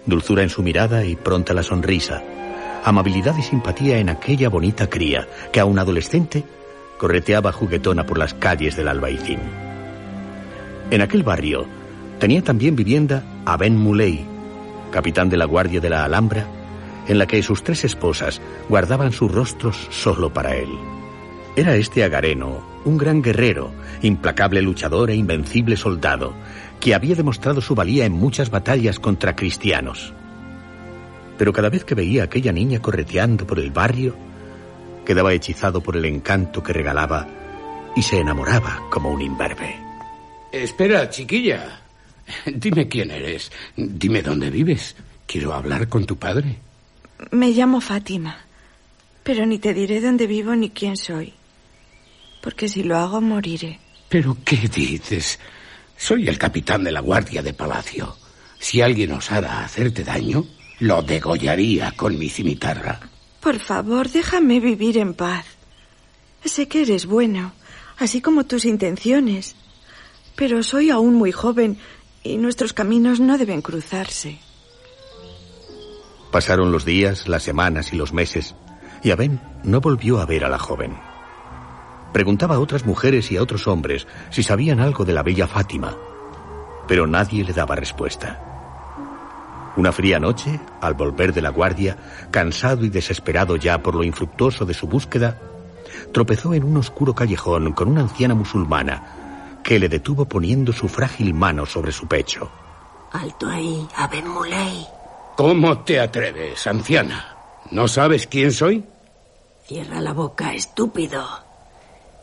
[0.06, 2.24] Dulzura en su mirada y pronta la sonrisa.
[2.86, 6.46] Amabilidad y simpatía en aquella bonita cría que a un adolescente
[6.98, 9.40] correteaba juguetona por las calles del Albaicín.
[10.92, 11.66] En aquel barrio
[12.20, 14.26] tenía también vivienda a Ben Muley,
[14.92, 16.48] capitán de la Guardia de la Alhambra,
[17.12, 20.70] en la que sus tres esposas guardaban sus rostros solo para él.
[21.58, 26.34] Era este agareno, un gran guerrero, implacable luchador e invencible soldado,
[26.80, 30.14] que había demostrado su valía en muchas batallas contra cristianos.
[31.38, 34.16] Pero cada vez que veía a aquella niña correteando por el barrio,
[35.06, 37.28] quedaba hechizado por el encanto que regalaba
[37.94, 39.76] y se enamoraba como un imberbe.
[40.50, 41.82] Espera, chiquilla.
[42.46, 43.52] Dime quién eres.
[43.76, 44.96] Dime dónde vives.
[45.28, 46.71] Quiero hablar con tu padre.
[47.30, 48.46] Me llamo Fátima,
[49.24, 51.34] pero ni te diré dónde vivo ni quién soy.
[52.42, 53.80] Porque si lo hago, moriré.
[54.10, 55.40] ¿Pero qué dices?
[55.96, 58.18] Soy el capitán de la guardia de palacio.
[58.60, 60.46] Si alguien osara hacerte daño,
[60.80, 63.00] lo degollaría con mi cimitarra.
[63.40, 65.46] Por favor, déjame vivir en paz.
[66.44, 67.54] Sé que eres bueno,
[68.00, 69.56] así como tus intenciones.
[70.36, 71.78] Pero soy aún muy joven
[72.24, 74.40] y nuestros caminos no deben cruzarse.
[76.32, 78.56] Pasaron los días, las semanas y los meses,
[79.04, 80.98] y Abén no volvió a ver a la joven.
[82.14, 85.96] Preguntaba a otras mujeres y a otros hombres si sabían algo de la bella Fátima,
[86.88, 88.40] pero nadie le daba respuesta.
[89.76, 91.98] Una fría noche, al volver de la guardia,
[92.32, 95.38] cansado y desesperado ya por lo infructuoso de su búsqueda,
[96.14, 101.34] tropezó en un oscuro callejón con una anciana musulmana que le detuvo poniendo su frágil
[101.34, 102.50] mano sobre su pecho.
[103.12, 105.01] Alto ahí, Aben Muley.
[105.36, 107.36] ¿Cómo te atreves, anciana?
[107.72, 108.84] ¿No sabes quién soy?
[109.66, 111.24] Cierra la boca, estúpido.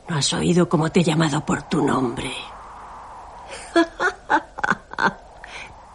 [0.09, 2.31] ¿No has oído cómo te he llamado por tu nombre?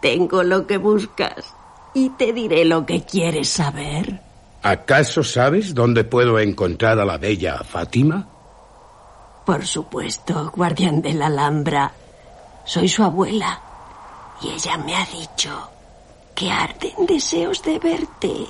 [0.00, 1.54] Tengo lo que buscas
[1.94, 4.20] y te diré lo que quieres saber.
[4.62, 8.26] ¿Acaso sabes dónde puedo encontrar a la bella Fátima?
[9.44, 11.92] Por supuesto, guardián de la Alhambra.
[12.64, 13.60] Soy su abuela.
[14.42, 15.70] y ella me ha dicho
[16.34, 18.46] que arden deseos de verte,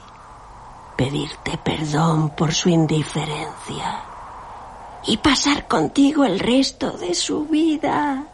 [0.96, 4.02] pedirte perdón por su indiferencia
[5.06, 8.24] y pasar contigo el resto de su vida.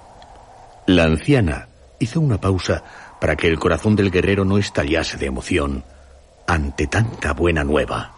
[0.86, 2.82] La anciana hizo una pausa
[3.20, 5.84] para que el corazón del guerrero no estallase de emoción
[6.46, 8.12] ante tanta buena nueva.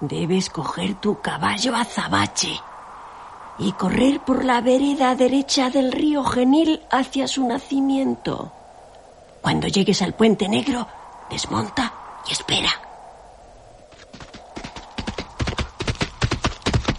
[0.00, 2.60] Debes coger tu caballo azabache
[3.58, 8.52] y correr por la vereda derecha del río Genil hacia su nacimiento.
[9.40, 10.86] Cuando llegues al puente negro,
[11.30, 11.92] desmonta
[12.28, 12.70] y espera.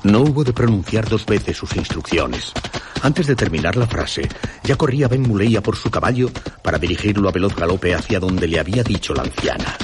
[0.03, 2.53] No hubo de pronunciar dos veces sus instrucciones.
[3.01, 4.27] Antes de terminar la frase,
[4.63, 6.29] ya corría Ben Muleia por su caballo
[6.61, 9.77] para dirigirlo a veloz galope hacia donde le había dicho la anciana.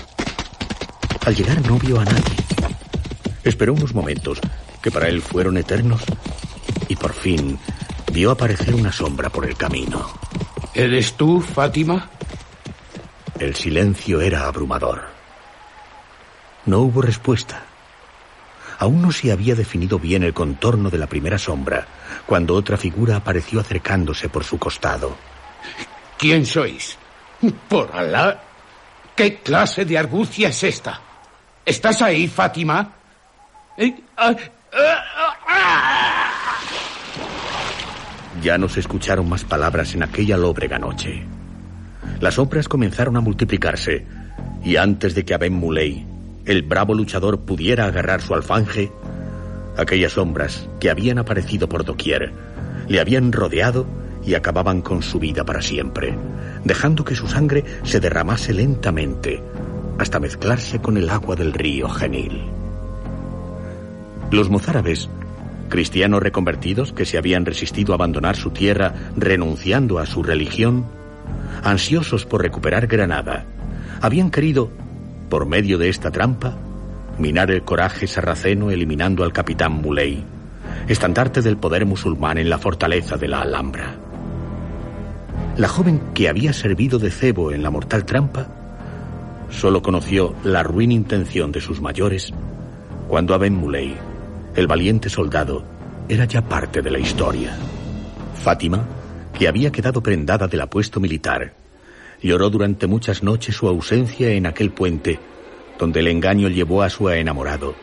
[1.25, 2.35] Al llegar no vio a nadie.
[3.43, 4.39] Esperó unos momentos,
[4.81, 6.01] que para él fueron eternos,
[6.87, 7.59] y por fin
[8.11, 10.07] vio aparecer una sombra por el camino.
[10.73, 12.09] ¿Eres tú, Fátima?
[13.39, 15.03] El silencio era abrumador.
[16.65, 17.63] No hubo respuesta.
[18.79, 21.85] Aún no se había definido bien el contorno de la primera sombra,
[22.25, 25.17] cuando otra figura apareció acercándose por su costado.
[26.17, 26.97] ¿Quién sois?
[27.67, 28.41] Por Alá.
[29.15, 31.01] ¿Qué clase de argucia es esta?
[31.65, 32.93] ¿Estás ahí, Fátima?
[33.77, 34.33] Eh, ah,
[34.73, 36.31] ah, ah.
[38.41, 41.25] Ya no se escucharon más palabras en aquella lóbrega noche.
[42.19, 44.05] Las sombras comenzaron a multiplicarse,
[44.63, 46.05] y antes de que Aben Muley,
[46.45, 48.91] el bravo luchador, pudiera agarrar su alfanje,
[49.77, 52.31] aquellas sombras que habían aparecido por doquier
[52.87, 53.85] le habían rodeado
[54.25, 56.15] y acababan con su vida para siempre,
[56.63, 59.41] dejando que su sangre se derramase lentamente
[59.97, 62.43] hasta mezclarse con el agua del río Genil.
[64.31, 65.09] Los mozárabes
[65.69, 70.85] cristianos reconvertidos que se habían resistido a abandonar su tierra renunciando a su religión,
[71.65, 73.43] ansiosos por recuperar Granada,
[73.99, 74.69] habían querido,
[75.29, 76.55] por medio de esta trampa,
[77.17, 80.23] minar el coraje sarraceno eliminando al capitán Muley,
[80.87, 83.95] estandarte del poder musulmán en la fortaleza de la Alhambra.
[85.57, 88.47] La joven que había servido de cebo en la mortal trampa
[89.49, 92.31] solo conoció la ruin intención de sus mayores
[93.07, 93.95] cuando Aben Muley
[94.55, 95.63] el valiente soldado
[96.07, 97.57] era ya parte de la historia.
[98.43, 98.85] Fátima,
[99.37, 101.53] que había quedado prendada del apuesto militar,
[102.21, 105.19] lloró durante muchas noches su ausencia en aquel puente
[105.77, 107.75] donde el engaño llevó a su enamorado,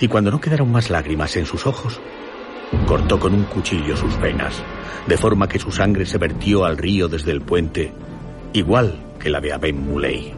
[0.00, 2.00] y cuando no quedaron más lágrimas en sus ojos,
[2.86, 4.62] cortó con un cuchillo sus venas,
[5.06, 7.92] de forma que su sangre se vertió al río desde el puente,
[8.52, 10.32] igual que la de Aben Muley.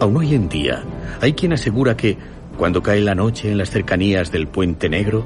[0.00, 0.82] Aún hoy en día,
[1.20, 2.18] hay quien asegura que
[2.58, 5.24] cuando cae la noche en las cercanías del Puente Negro,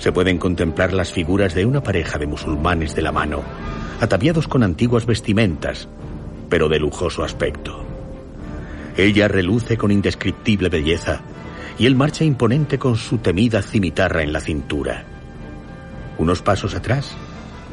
[0.00, 3.42] se pueden contemplar las figuras de una pareja de musulmanes de la mano,
[4.00, 5.88] ataviados con antiguas vestimentas,
[6.48, 7.84] pero de lujoso aspecto.
[8.96, 11.20] Ella reluce con indescriptible belleza
[11.78, 15.04] y él marcha imponente con su temida cimitarra en la cintura.
[16.16, 17.14] Unos pasos atrás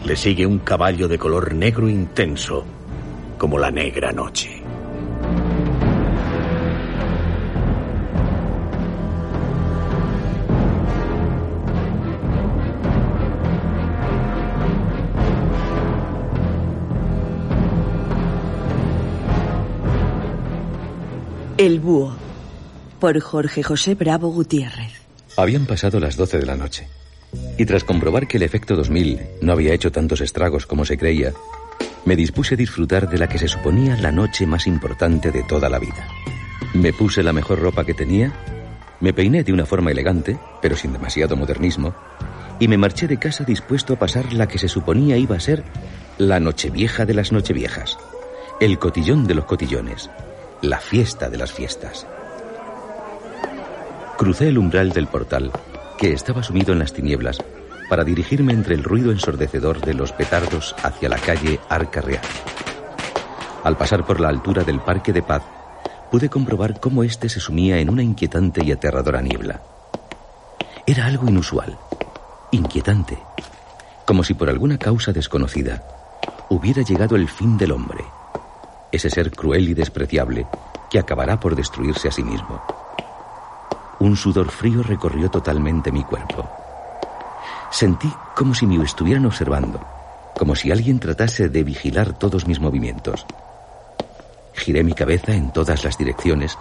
[0.05, 2.65] le sigue un caballo de color negro intenso,
[3.37, 4.61] como la negra noche.
[21.57, 22.15] El búho,
[22.99, 24.93] por Jorge José Bravo Gutiérrez.
[25.37, 26.87] Habían pasado las 12 de la noche,
[27.57, 31.33] y tras comprobar que el efecto 2000 no había hecho tantos estragos como se creía,
[32.05, 35.67] me dispuse a disfrutar de la que se suponía la noche más importante de toda
[35.67, 36.07] la vida.
[36.75, 38.31] Me puse la mejor ropa que tenía,
[38.99, 41.95] me peiné de una forma elegante, pero sin demasiado modernismo,
[42.59, 45.63] y me marché de casa dispuesto a pasar la que se suponía iba a ser
[46.19, 47.97] la nochevieja de las nocheviejas,
[48.59, 50.11] el cotillón de los cotillones,
[50.61, 52.07] la fiesta de las fiestas.
[54.17, 55.51] Crucé el umbral del portal,
[55.99, 57.37] que estaba sumido en las tinieblas,
[57.89, 62.23] para dirigirme entre el ruido ensordecedor de los petardos hacia la calle Arca Real.
[63.63, 65.43] Al pasar por la altura del Parque de Paz,
[66.11, 69.61] pude comprobar cómo éste se sumía en una inquietante y aterradora niebla.
[70.87, 71.77] Era algo inusual,
[72.51, 73.17] inquietante,
[74.05, 75.83] como si por alguna causa desconocida
[76.49, 78.03] hubiera llegado el fin del hombre
[78.91, 80.47] ese ser cruel y despreciable
[80.89, 82.61] que acabará por destruirse a sí mismo.
[83.99, 86.47] Un sudor frío recorrió totalmente mi cuerpo.
[87.71, 89.79] Sentí como si me estuvieran observando,
[90.37, 93.25] como si alguien tratase de vigilar todos mis movimientos.
[94.53, 96.57] Giré mi cabeza en todas las direcciones,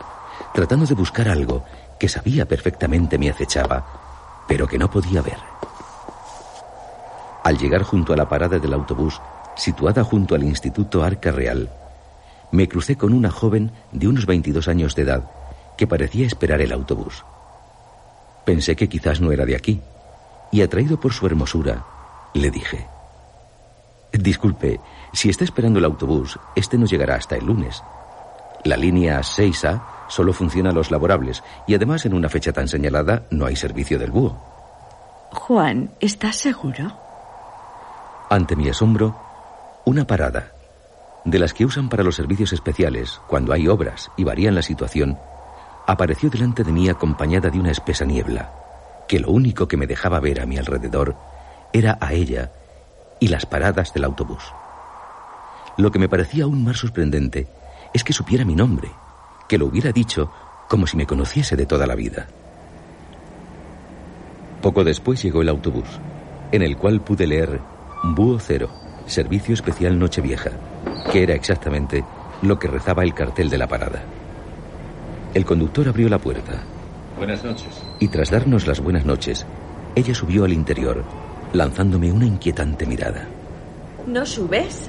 [0.54, 1.64] tratando de buscar algo
[1.98, 3.86] que sabía perfectamente me acechaba,
[4.48, 5.38] pero que no podía ver.
[7.44, 9.20] Al llegar junto a la parada del autobús,
[9.54, 11.70] situada junto al Instituto Arca Real,
[12.52, 15.30] me crucé con una joven de unos 22 años de edad
[15.76, 17.24] que parecía esperar el autobús.
[18.44, 19.80] Pensé que quizás no era de aquí,
[20.52, 21.84] y atraído por su hermosura,
[22.34, 22.86] le dije,
[24.12, 24.80] Disculpe,
[25.12, 27.82] si está esperando el autobús, este no llegará hasta el lunes.
[28.64, 33.24] La línea 6A solo funciona a los laborables y además en una fecha tan señalada
[33.30, 34.36] no hay servicio del búho.
[35.32, 36.92] Juan, ¿estás seguro?
[38.30, 39.16] Ante mi asombro,
[39.84, 40.52] una parada,
[41.26, 45.18] de las que usan para los servicios especiales cuando hay obras y varían la situación,
[45.86, 48.52] apareció delante de mí acompañada de una espesa niebla,
[49.08, 51.16] que lo único que me dejaba ver a mi alrededor
[51.72, 52.52] era a ella
[53.18, 54.52] y las paradas del autobús.
[55.76, 57.48] Lo que me parecía aún más sorprendente
[57.92, 58.92] es que supiera mi nombre,
[59.48, 60.30] que lo hubiera dicho
[60.68, 62.28] como si me conociese de toda la vida.
[64.62, 65.88] Poco después llegó el autobús,
[66.52, 67.60] en el cual pude leer
[68.04, 68.70] Búho Cero,
[69.06, 70.52] Servicio Especial Nochevieja,
[71.10, 72.04] que era exactamente
[72.42, 74.02] lo que rezaba el cartel de la parada.
[75.34, 76.62] El conductor abrió la puerta.
[77.16, 77.82] Buenas noches.
[78.00, 79.46] Y tras darnos las buenas noches,
[79.94, 81.04] ella subió al interior,
[81.52, 83.26] lanzándome una inquietante mirada.
[84.06, 84.88] ¿No subes?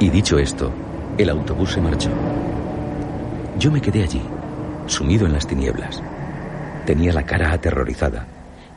[0.00, 0.72] Y dicho esto,
[1.18, 2.10] el autobús se marchó.
[3.58, 4.22] Yo me quedé allí,
[4.86, 6.02] sumido en las tinieblas.
[6.86, 8.26] Tenía la cara aterrorizada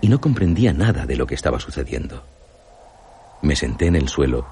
[0.02, 2.35] y no comprendía nada de lo que estaba sucediendo.
[3.46, 4.44] Me senté en el suelo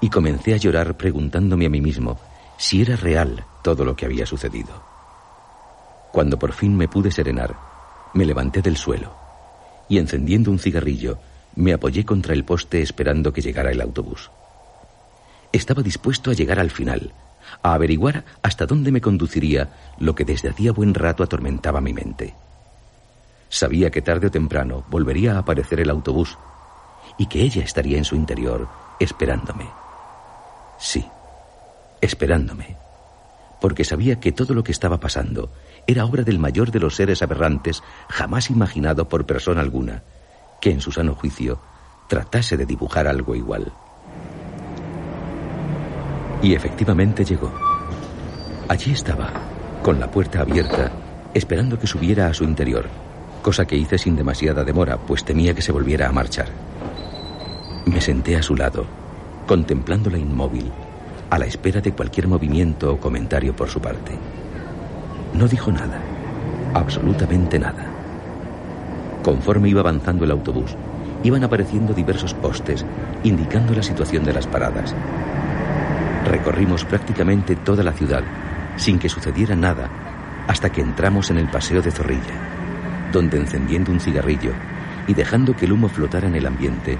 [0.00, 2.18] y comencé a llorar preguntándome a mí mismo
[2.56, 4.82] si era real todo lo que había sucedido.
[6.10, 7.54] Cuando por fin me pude serenar,
[8.14, 9.14] me levanté del suelo
[9.88, 11.18] y encendiendo un cigarrillo,
[11.54, 14.32] me apoyé contra el poste esperando que llegara el autobús.
[15.52, 17.12] Estaba dispuesto a llegar al final,
[17.62, 19.68] a averiguar hasta dónde me conduciría
[20.00, 22.34] lo que desde hacía buen rato atormentaba mi mente.
[23.50, 26.36] Sabía que tarde o temprano volvería a aparecer el autobús
[27.18, 29.68] y que ella estaría en su interior esperándome.
[30.78, 31.04] Sí,
[32.00, 32.76] esperándome,
[33.60, 35.50] porque sabía que todo lo que estaba pasando
[35.86, 40.02] era obra del mayor de los seres aberrantes jamás imaginado por persona alguna,
[40.60, 41.60] que en su sano juicio
[42.08, 43.72] tratase de dibujar algo igual.
[46.42, 47.52] Y efectivamente llegó.
[48.68, 49.32] Allí estaba,
[49.82, 50.90] con la puerta abierta,
[51.34, 52.88] esperando que subiera a su interior
[53.42, 56.46] cosa que hice sin demasiada demora, pues temía que se volviera a marchar.
[57.86, 58.86] Me senté a su lado,
[59.46, 60.70] contemplándola inmóvil,
[61.30, 64.12] a la espera de cualquier movimiento o comentario por su parte.
[65.34, 66.00] No dijo nada,
[66.74, 67.86] absolutamente nada.
[69.22, 70.76] Conforme iba avanzando el autobús,
[71.22, 72.84] iban apareciendo diversos postes
[73.24, 74.94] indicando la situación de las paradas.
[76.26, 78.22] Recorrimos prácticamente toda la ciudad
[78.76, 79.88] sin que sucediera nada
[80.46, 82.52] hasta que entramos en el paseo de Zorrilla
[83.12, 84.52] donde encendiendo un cigarrillo
[85.06, 86.98] y dejando que el humo flotara en el ambiente,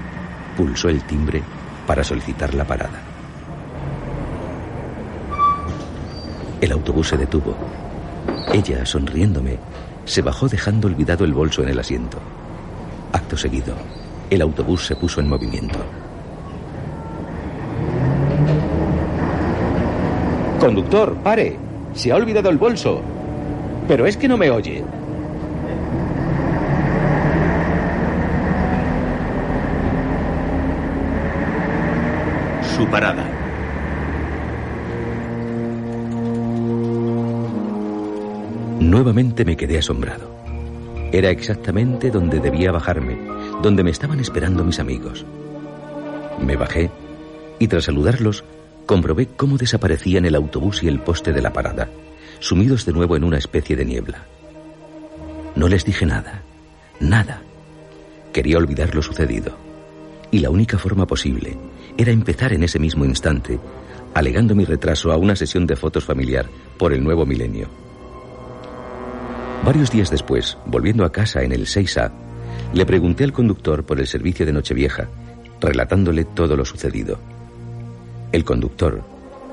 [0.55, 1.41] pulsó el timbre
[1.85, 3.01] para solicitar la parada.
[6.61, 7.55] El autobús se detuvo.
[8.53, 9.57] Ella, sonriéndome,
[10.05, 12.19] se bajó dejando olvidado el bolso en el asiento.
[13.11, 13.75] Acto seguido,
[14.29, 15.79] el autobús se puso en movimiento.
[20.59, 21.57] Conductor, pare.
[21.93, 23.01] Se ha olvidado el bolso.
[23.87, 24.83] Pero es que no me oye.
[32.83, 33.23] Su parada.
[38.81, 40.29] Nuevamente me quedé asombrado.
[41.13, 43.17] Era exactamente donde debía bajarme,
[43.61, 45.25] donde me estaban esperando mis amigos.
[46.41, 46.91] Me bajé
[47.57, 48.43] y tras saludarlos
[48.85, 51.87] comprobé cómo desaparecían el autobús y el poste de la parada,
[52.41, 54.25] sumidos de nuevo en una especie de niebla.
[55.55, 56.41] No les dije nada,
[56.99, 57.43] nada.
[58.33, 59.55] Quería olvidar lo sucedido.
[60.31, 61.55] Y la única forma posible
[61.97, 63.59] era empezar en ese mismo instante,
[64.13, 67.67] alegando mi retraso a una sesión de fotos familiar por el nuevo milenio.
[69.63, 72.11] Varios días después, volviendo a casa en el 6A,
[72.73, 75.07] le pregunté al conductor por el servicio de Nochevieja,
[75.61, 77.19] relatándole todo lo sucedido.
[78.31, 79.03] El conductor,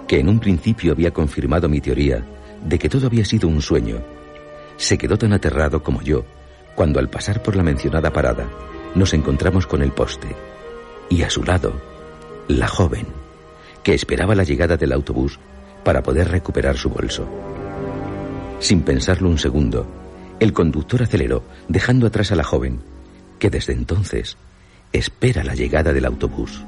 [0.09, 2.25] que en un principio había confirmado mi teoría
[2.65, 3.99] de que todo había sido un sueño,
[4.77, 6.25] se quedó tan aterrado como yo
[6.75, 8.49] cuando al pasar por la mencionada parada
[8.95, 10.35] nos encontramos con el poste
[11.11, 11.90] y a su lado
[12.59, 13.07] la joven,
[13.83, 15.39] que esperaba la llegada del autobús
[15.85, 17.29] para poder recuperar su bolso.
[18.59, 19.87] Sin pensarlo un segundo,
[20.41, 22.81] el conductor aceleró, dejando atrás a la joven,
[23.39, 24.37] que desde entonces
[24.93, 26.65] espera la llegada del autobús.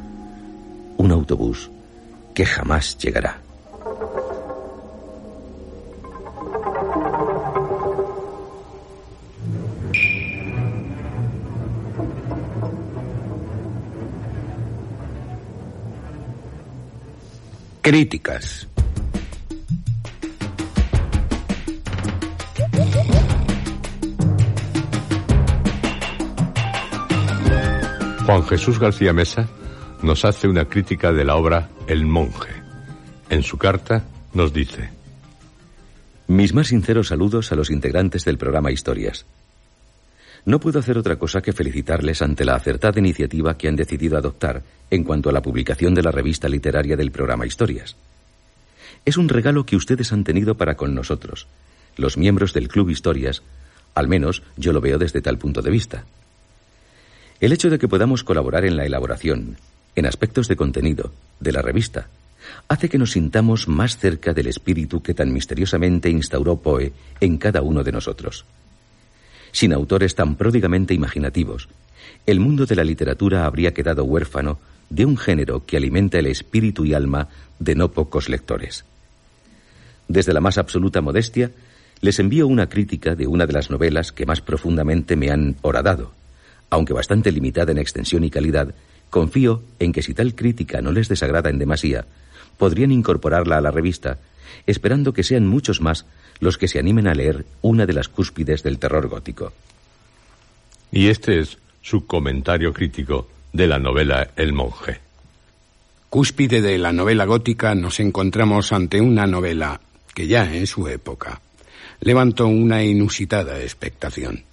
[0.97, 1.71] Un autobús
[2.35, 3.42] que jamás llegará.
[17.93, 18.67] Críticas.
[28.25, 29.47] Juan Jesús García Mesa
[30.03, 32.55] nos hace una crítica de la obra El monje.
[33.29, 34.89] En su carta nos dice,
[36.29, 39.27] Mis más sinceros saludos a los integrantes del programa Historias.
[40.45, 44.63] No puedo hacer otra cosa que felicitarles ante la acertada iniciativa que han decidido adoptar
[44.91, 47.97] en cuanto a la publicación de la revista literaria del programa Historias.
[49.05, 51.47] Es un regalo que ustedes han tenido para con nosotros,
[51.97, 53.43] los miembros del Club Historias,
[53.95, 56.05] al menos yo lo veo desde tal punto de vista.
[57.41, 59.57] El hecho de que podamos colaborar en la elaboración,
[59.95, 62.09] en aspectos de contenido, de la revista,
[62.69, 67.63] hace que nos sintamos más cerca del espíritu que tan misteriosamente instauró Poe en cada
[67.63, 68.45] uno de nosotros.
[69.53, 71.69] Sin autores tan pródigamente imaginativos,
[72.27, 74.59] el mundo de la literatura habría quedado huérfano
[74.91, 77.29] de un género que alimenta el espíritu y alma
[77.59, 78.85] de no pocos lectores.
[80.09, 81.51] Desde la más absoluta modestia,
[82.01, 86.13] les envío una crítica de una de las novelas que más profundamente me han horadado,
[86.69, 88.75] aunque bastante limitada en extensión y calidad,
[89.09, 92.07] confío en que si tal crítica no les desagrada en demasía,
[92.59, 94.19] podrían incorporarla a la revista,
[94.67, 96.07] esperando que sean muchos más
[96.41, 99.53] los que se animen a leer una de las cúspides del terror gótico.
[100.91, 105.01] Y este es su comentario crítico de la novela El monje.
[106.11, 109.81] Cúspide de la novela gótica nos encontramos ante una novela
[110.15, 111.41] que ya en su época
[112.01, 114.45] levantó una inusitada expectación.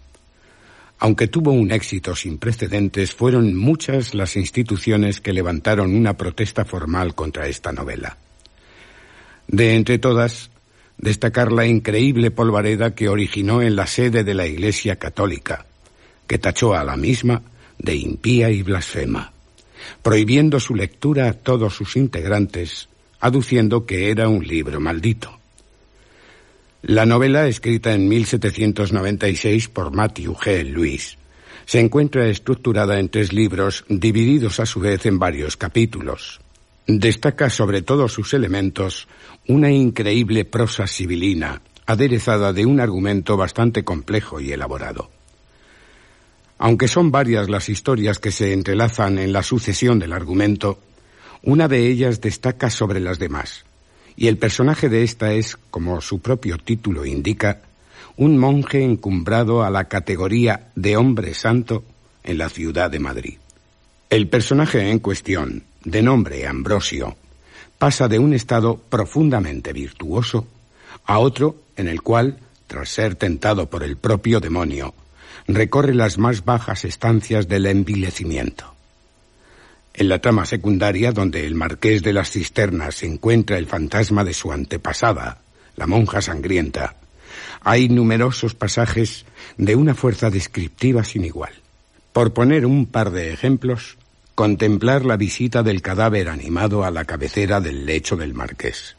[1.00, 7.16] Aunque tuvo un éxito sin precedentes, fueron muchas las instituciones que levantaron una protesta formal
[7.16, 8.18] contra esta novela.
[9.48, 10.52] De entre todas,
[11.00, 15.66] destacar la increíble polvareda que originó en la sede de la Iglesia Católica,
[16.28, 17.42] que tachó a la misma
[17.78, 19.32] de impía y blasfema,
[20.04, 22.90] prohibiendo su lectura a todos sus integrantes,
[23.22, 25.40] aduciendo que era un libro maldito.
[26.82, 30.64] La novela, escrita en 1796 por Matthew G.
[30.64, 31.18] Lewis,
[31.66, 36.40] se encuentra estructurada en tres libros divididos a su vez en varios capítulos.
[36.92, 39.08] Destaca sobre todos sus elementos
[39.48, 45.12] una increíble prosa sibilina, aderezada de un argumento bastante complejo y elaborado.
[46.58, 50.80] Aunque son varias las historias que se entrelazan en la sucesión del argumento,
[51.44, 53.66] una de ellas destaca sobre las demás,
[54.16, 57.62] y el personaje de esta es, como su propio título indica,
[58.18, 61.84] un monje encumbrado a la categoría de hombre santo
[62.24, 63.38] en la ciudad de Madrid.
[64.10, 67.16] El personaje en cuestión, de nombre Ambrosio,
[67.78, 70.48] pasa de un estado profundamente virtuoso
[71.06, 74.96] a otro en el cual, tras ser tentado por el propio demonio,
[75.48, 78.74] recorre las más bajas estancias del envilecimiento.
[79.94, 84.52] En la trama secundaria, donde el marqués de las cisternas encuentra el fantasma de su
[84.52, 85.38] antepasada,
[85.76, 86.96] la monja sangrienta,
[87.62, 89.26] hay numerosos pasajes
[89.58, 91.54] de una fuerza descriptiva sin igual.
[92.12, 93.99] Por poner un par de ejemplos,
[94.40, 98.96] contemplar la visita del cadáver animado a la cabecera del lecho del marqués,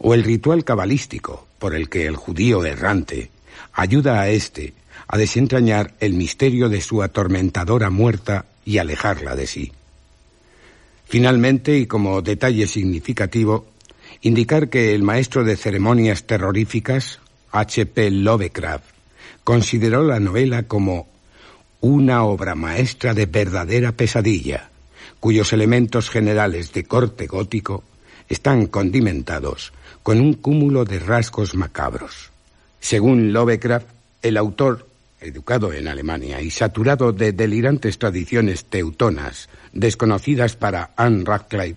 [0.00, 3.30] o el ritual cabalístico por el que el judío errante
[3.72, 4.74] ayuda a éste
[5.06, 9.70] a desentrañar el misterio de su atormentadora muerta y alejarla de sí.
[11.04, 13.66] Finalmente, y como detalle significativo,
[14.22, 17.20] indicar que el maestro de ceremonias terroríficas,
[17.52, 18.10] H.P.
[18.10, 18.86] Lovecraft,
[19.44, 21.13] consideró la novela como
[21.84, 24.70] una obra maestra de verdadera pesadilla,
[25.20, 27.84] cuyos elementos generales de corte gótico
[28.26, 32.30] están condimentados con un cúmulo de rasgos macabros.
[32.80, 33.86] Según Lovecraft,
[34.22, 34.88] el autor
[35.20, 41.76] educado en Alemania y saturado de delirantes tradiciones teutonas desconocidas para Anne Radcliffe,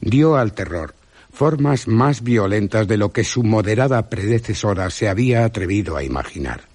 [0.00, 0.94] dio al terror
[1.32, 6.71] formas más violentas de lo que su moderada predecesora se había atrevido a imaginar.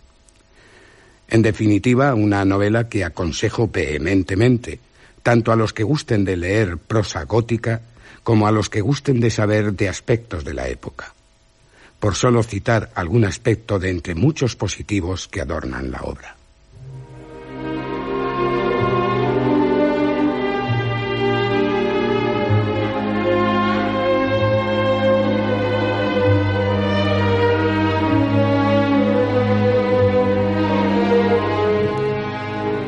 [1.30, 4.80] En definitiva, una novela que aconsejo vehementemente,
[5.24, 7.82] tanto a los que gusten de leer prosa gótica
[8.24, 11.14] como a los que gusten de saber de aspectos de la época
[12.00, 16.37] por solo citar algún aspecto de entre muchos positivos que adornan la obra.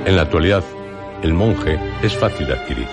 [0.10, 0.64] En la actualidad,
[1.22, 2.88] El monje es fácil de adquirir.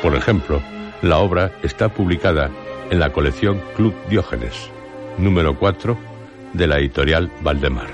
[0.00, 0.62] Por ejemplo,
[1.02, 2.50] la obra está publicada
[2.90, 4.70] en la colección Club Diógenes,
[5.18, 5.98] número 4
[6.54, 7.88] de la editorial Valdemar.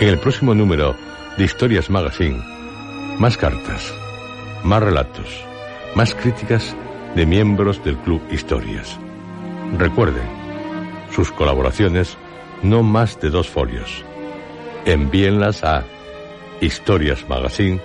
[0.00, 0.96] En el próximo número
[1.38, 2.42] de Historias Magazine,
[3.20, 3.94] más cartas,
[4.64, 5.44] más relatos,
[5.94, 6.74] más críticas
[7.14, 8.98] de miembros del Club Historias.
[9.74, 10.28] Recuerden,
[11.10, 12.16] sus colaboraciones
[12.62, 14.04] no más de dos folios.
[14.84, 15.84] Envíenlas a
[16.60, 17.80] Historias Magazine,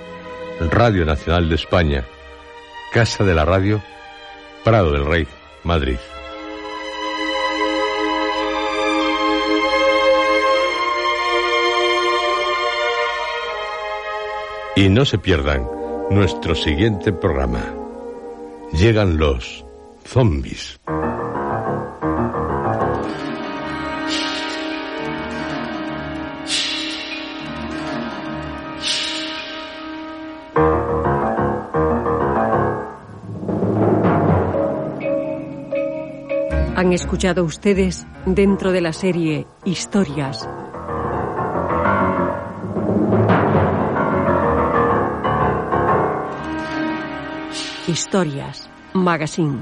[0.71, 2.05] Radio Nacional de España,
[2.93, 3.81] Casa de la Radio,
[4.63, 5.27] Prado del Rey,
[5.63, 5.97] Madrid.
[14.75, 15.67] Y no se pierdan
[16.09, 17.73] nuestro siguiente programa.
[18.71, 19.65] Llegan los
[20.05, 20.79] zombies.
[36.91, 40.45] Escuchado ustedes dentro de la serie Historias
[47.87, 49.59] Historias Magazine.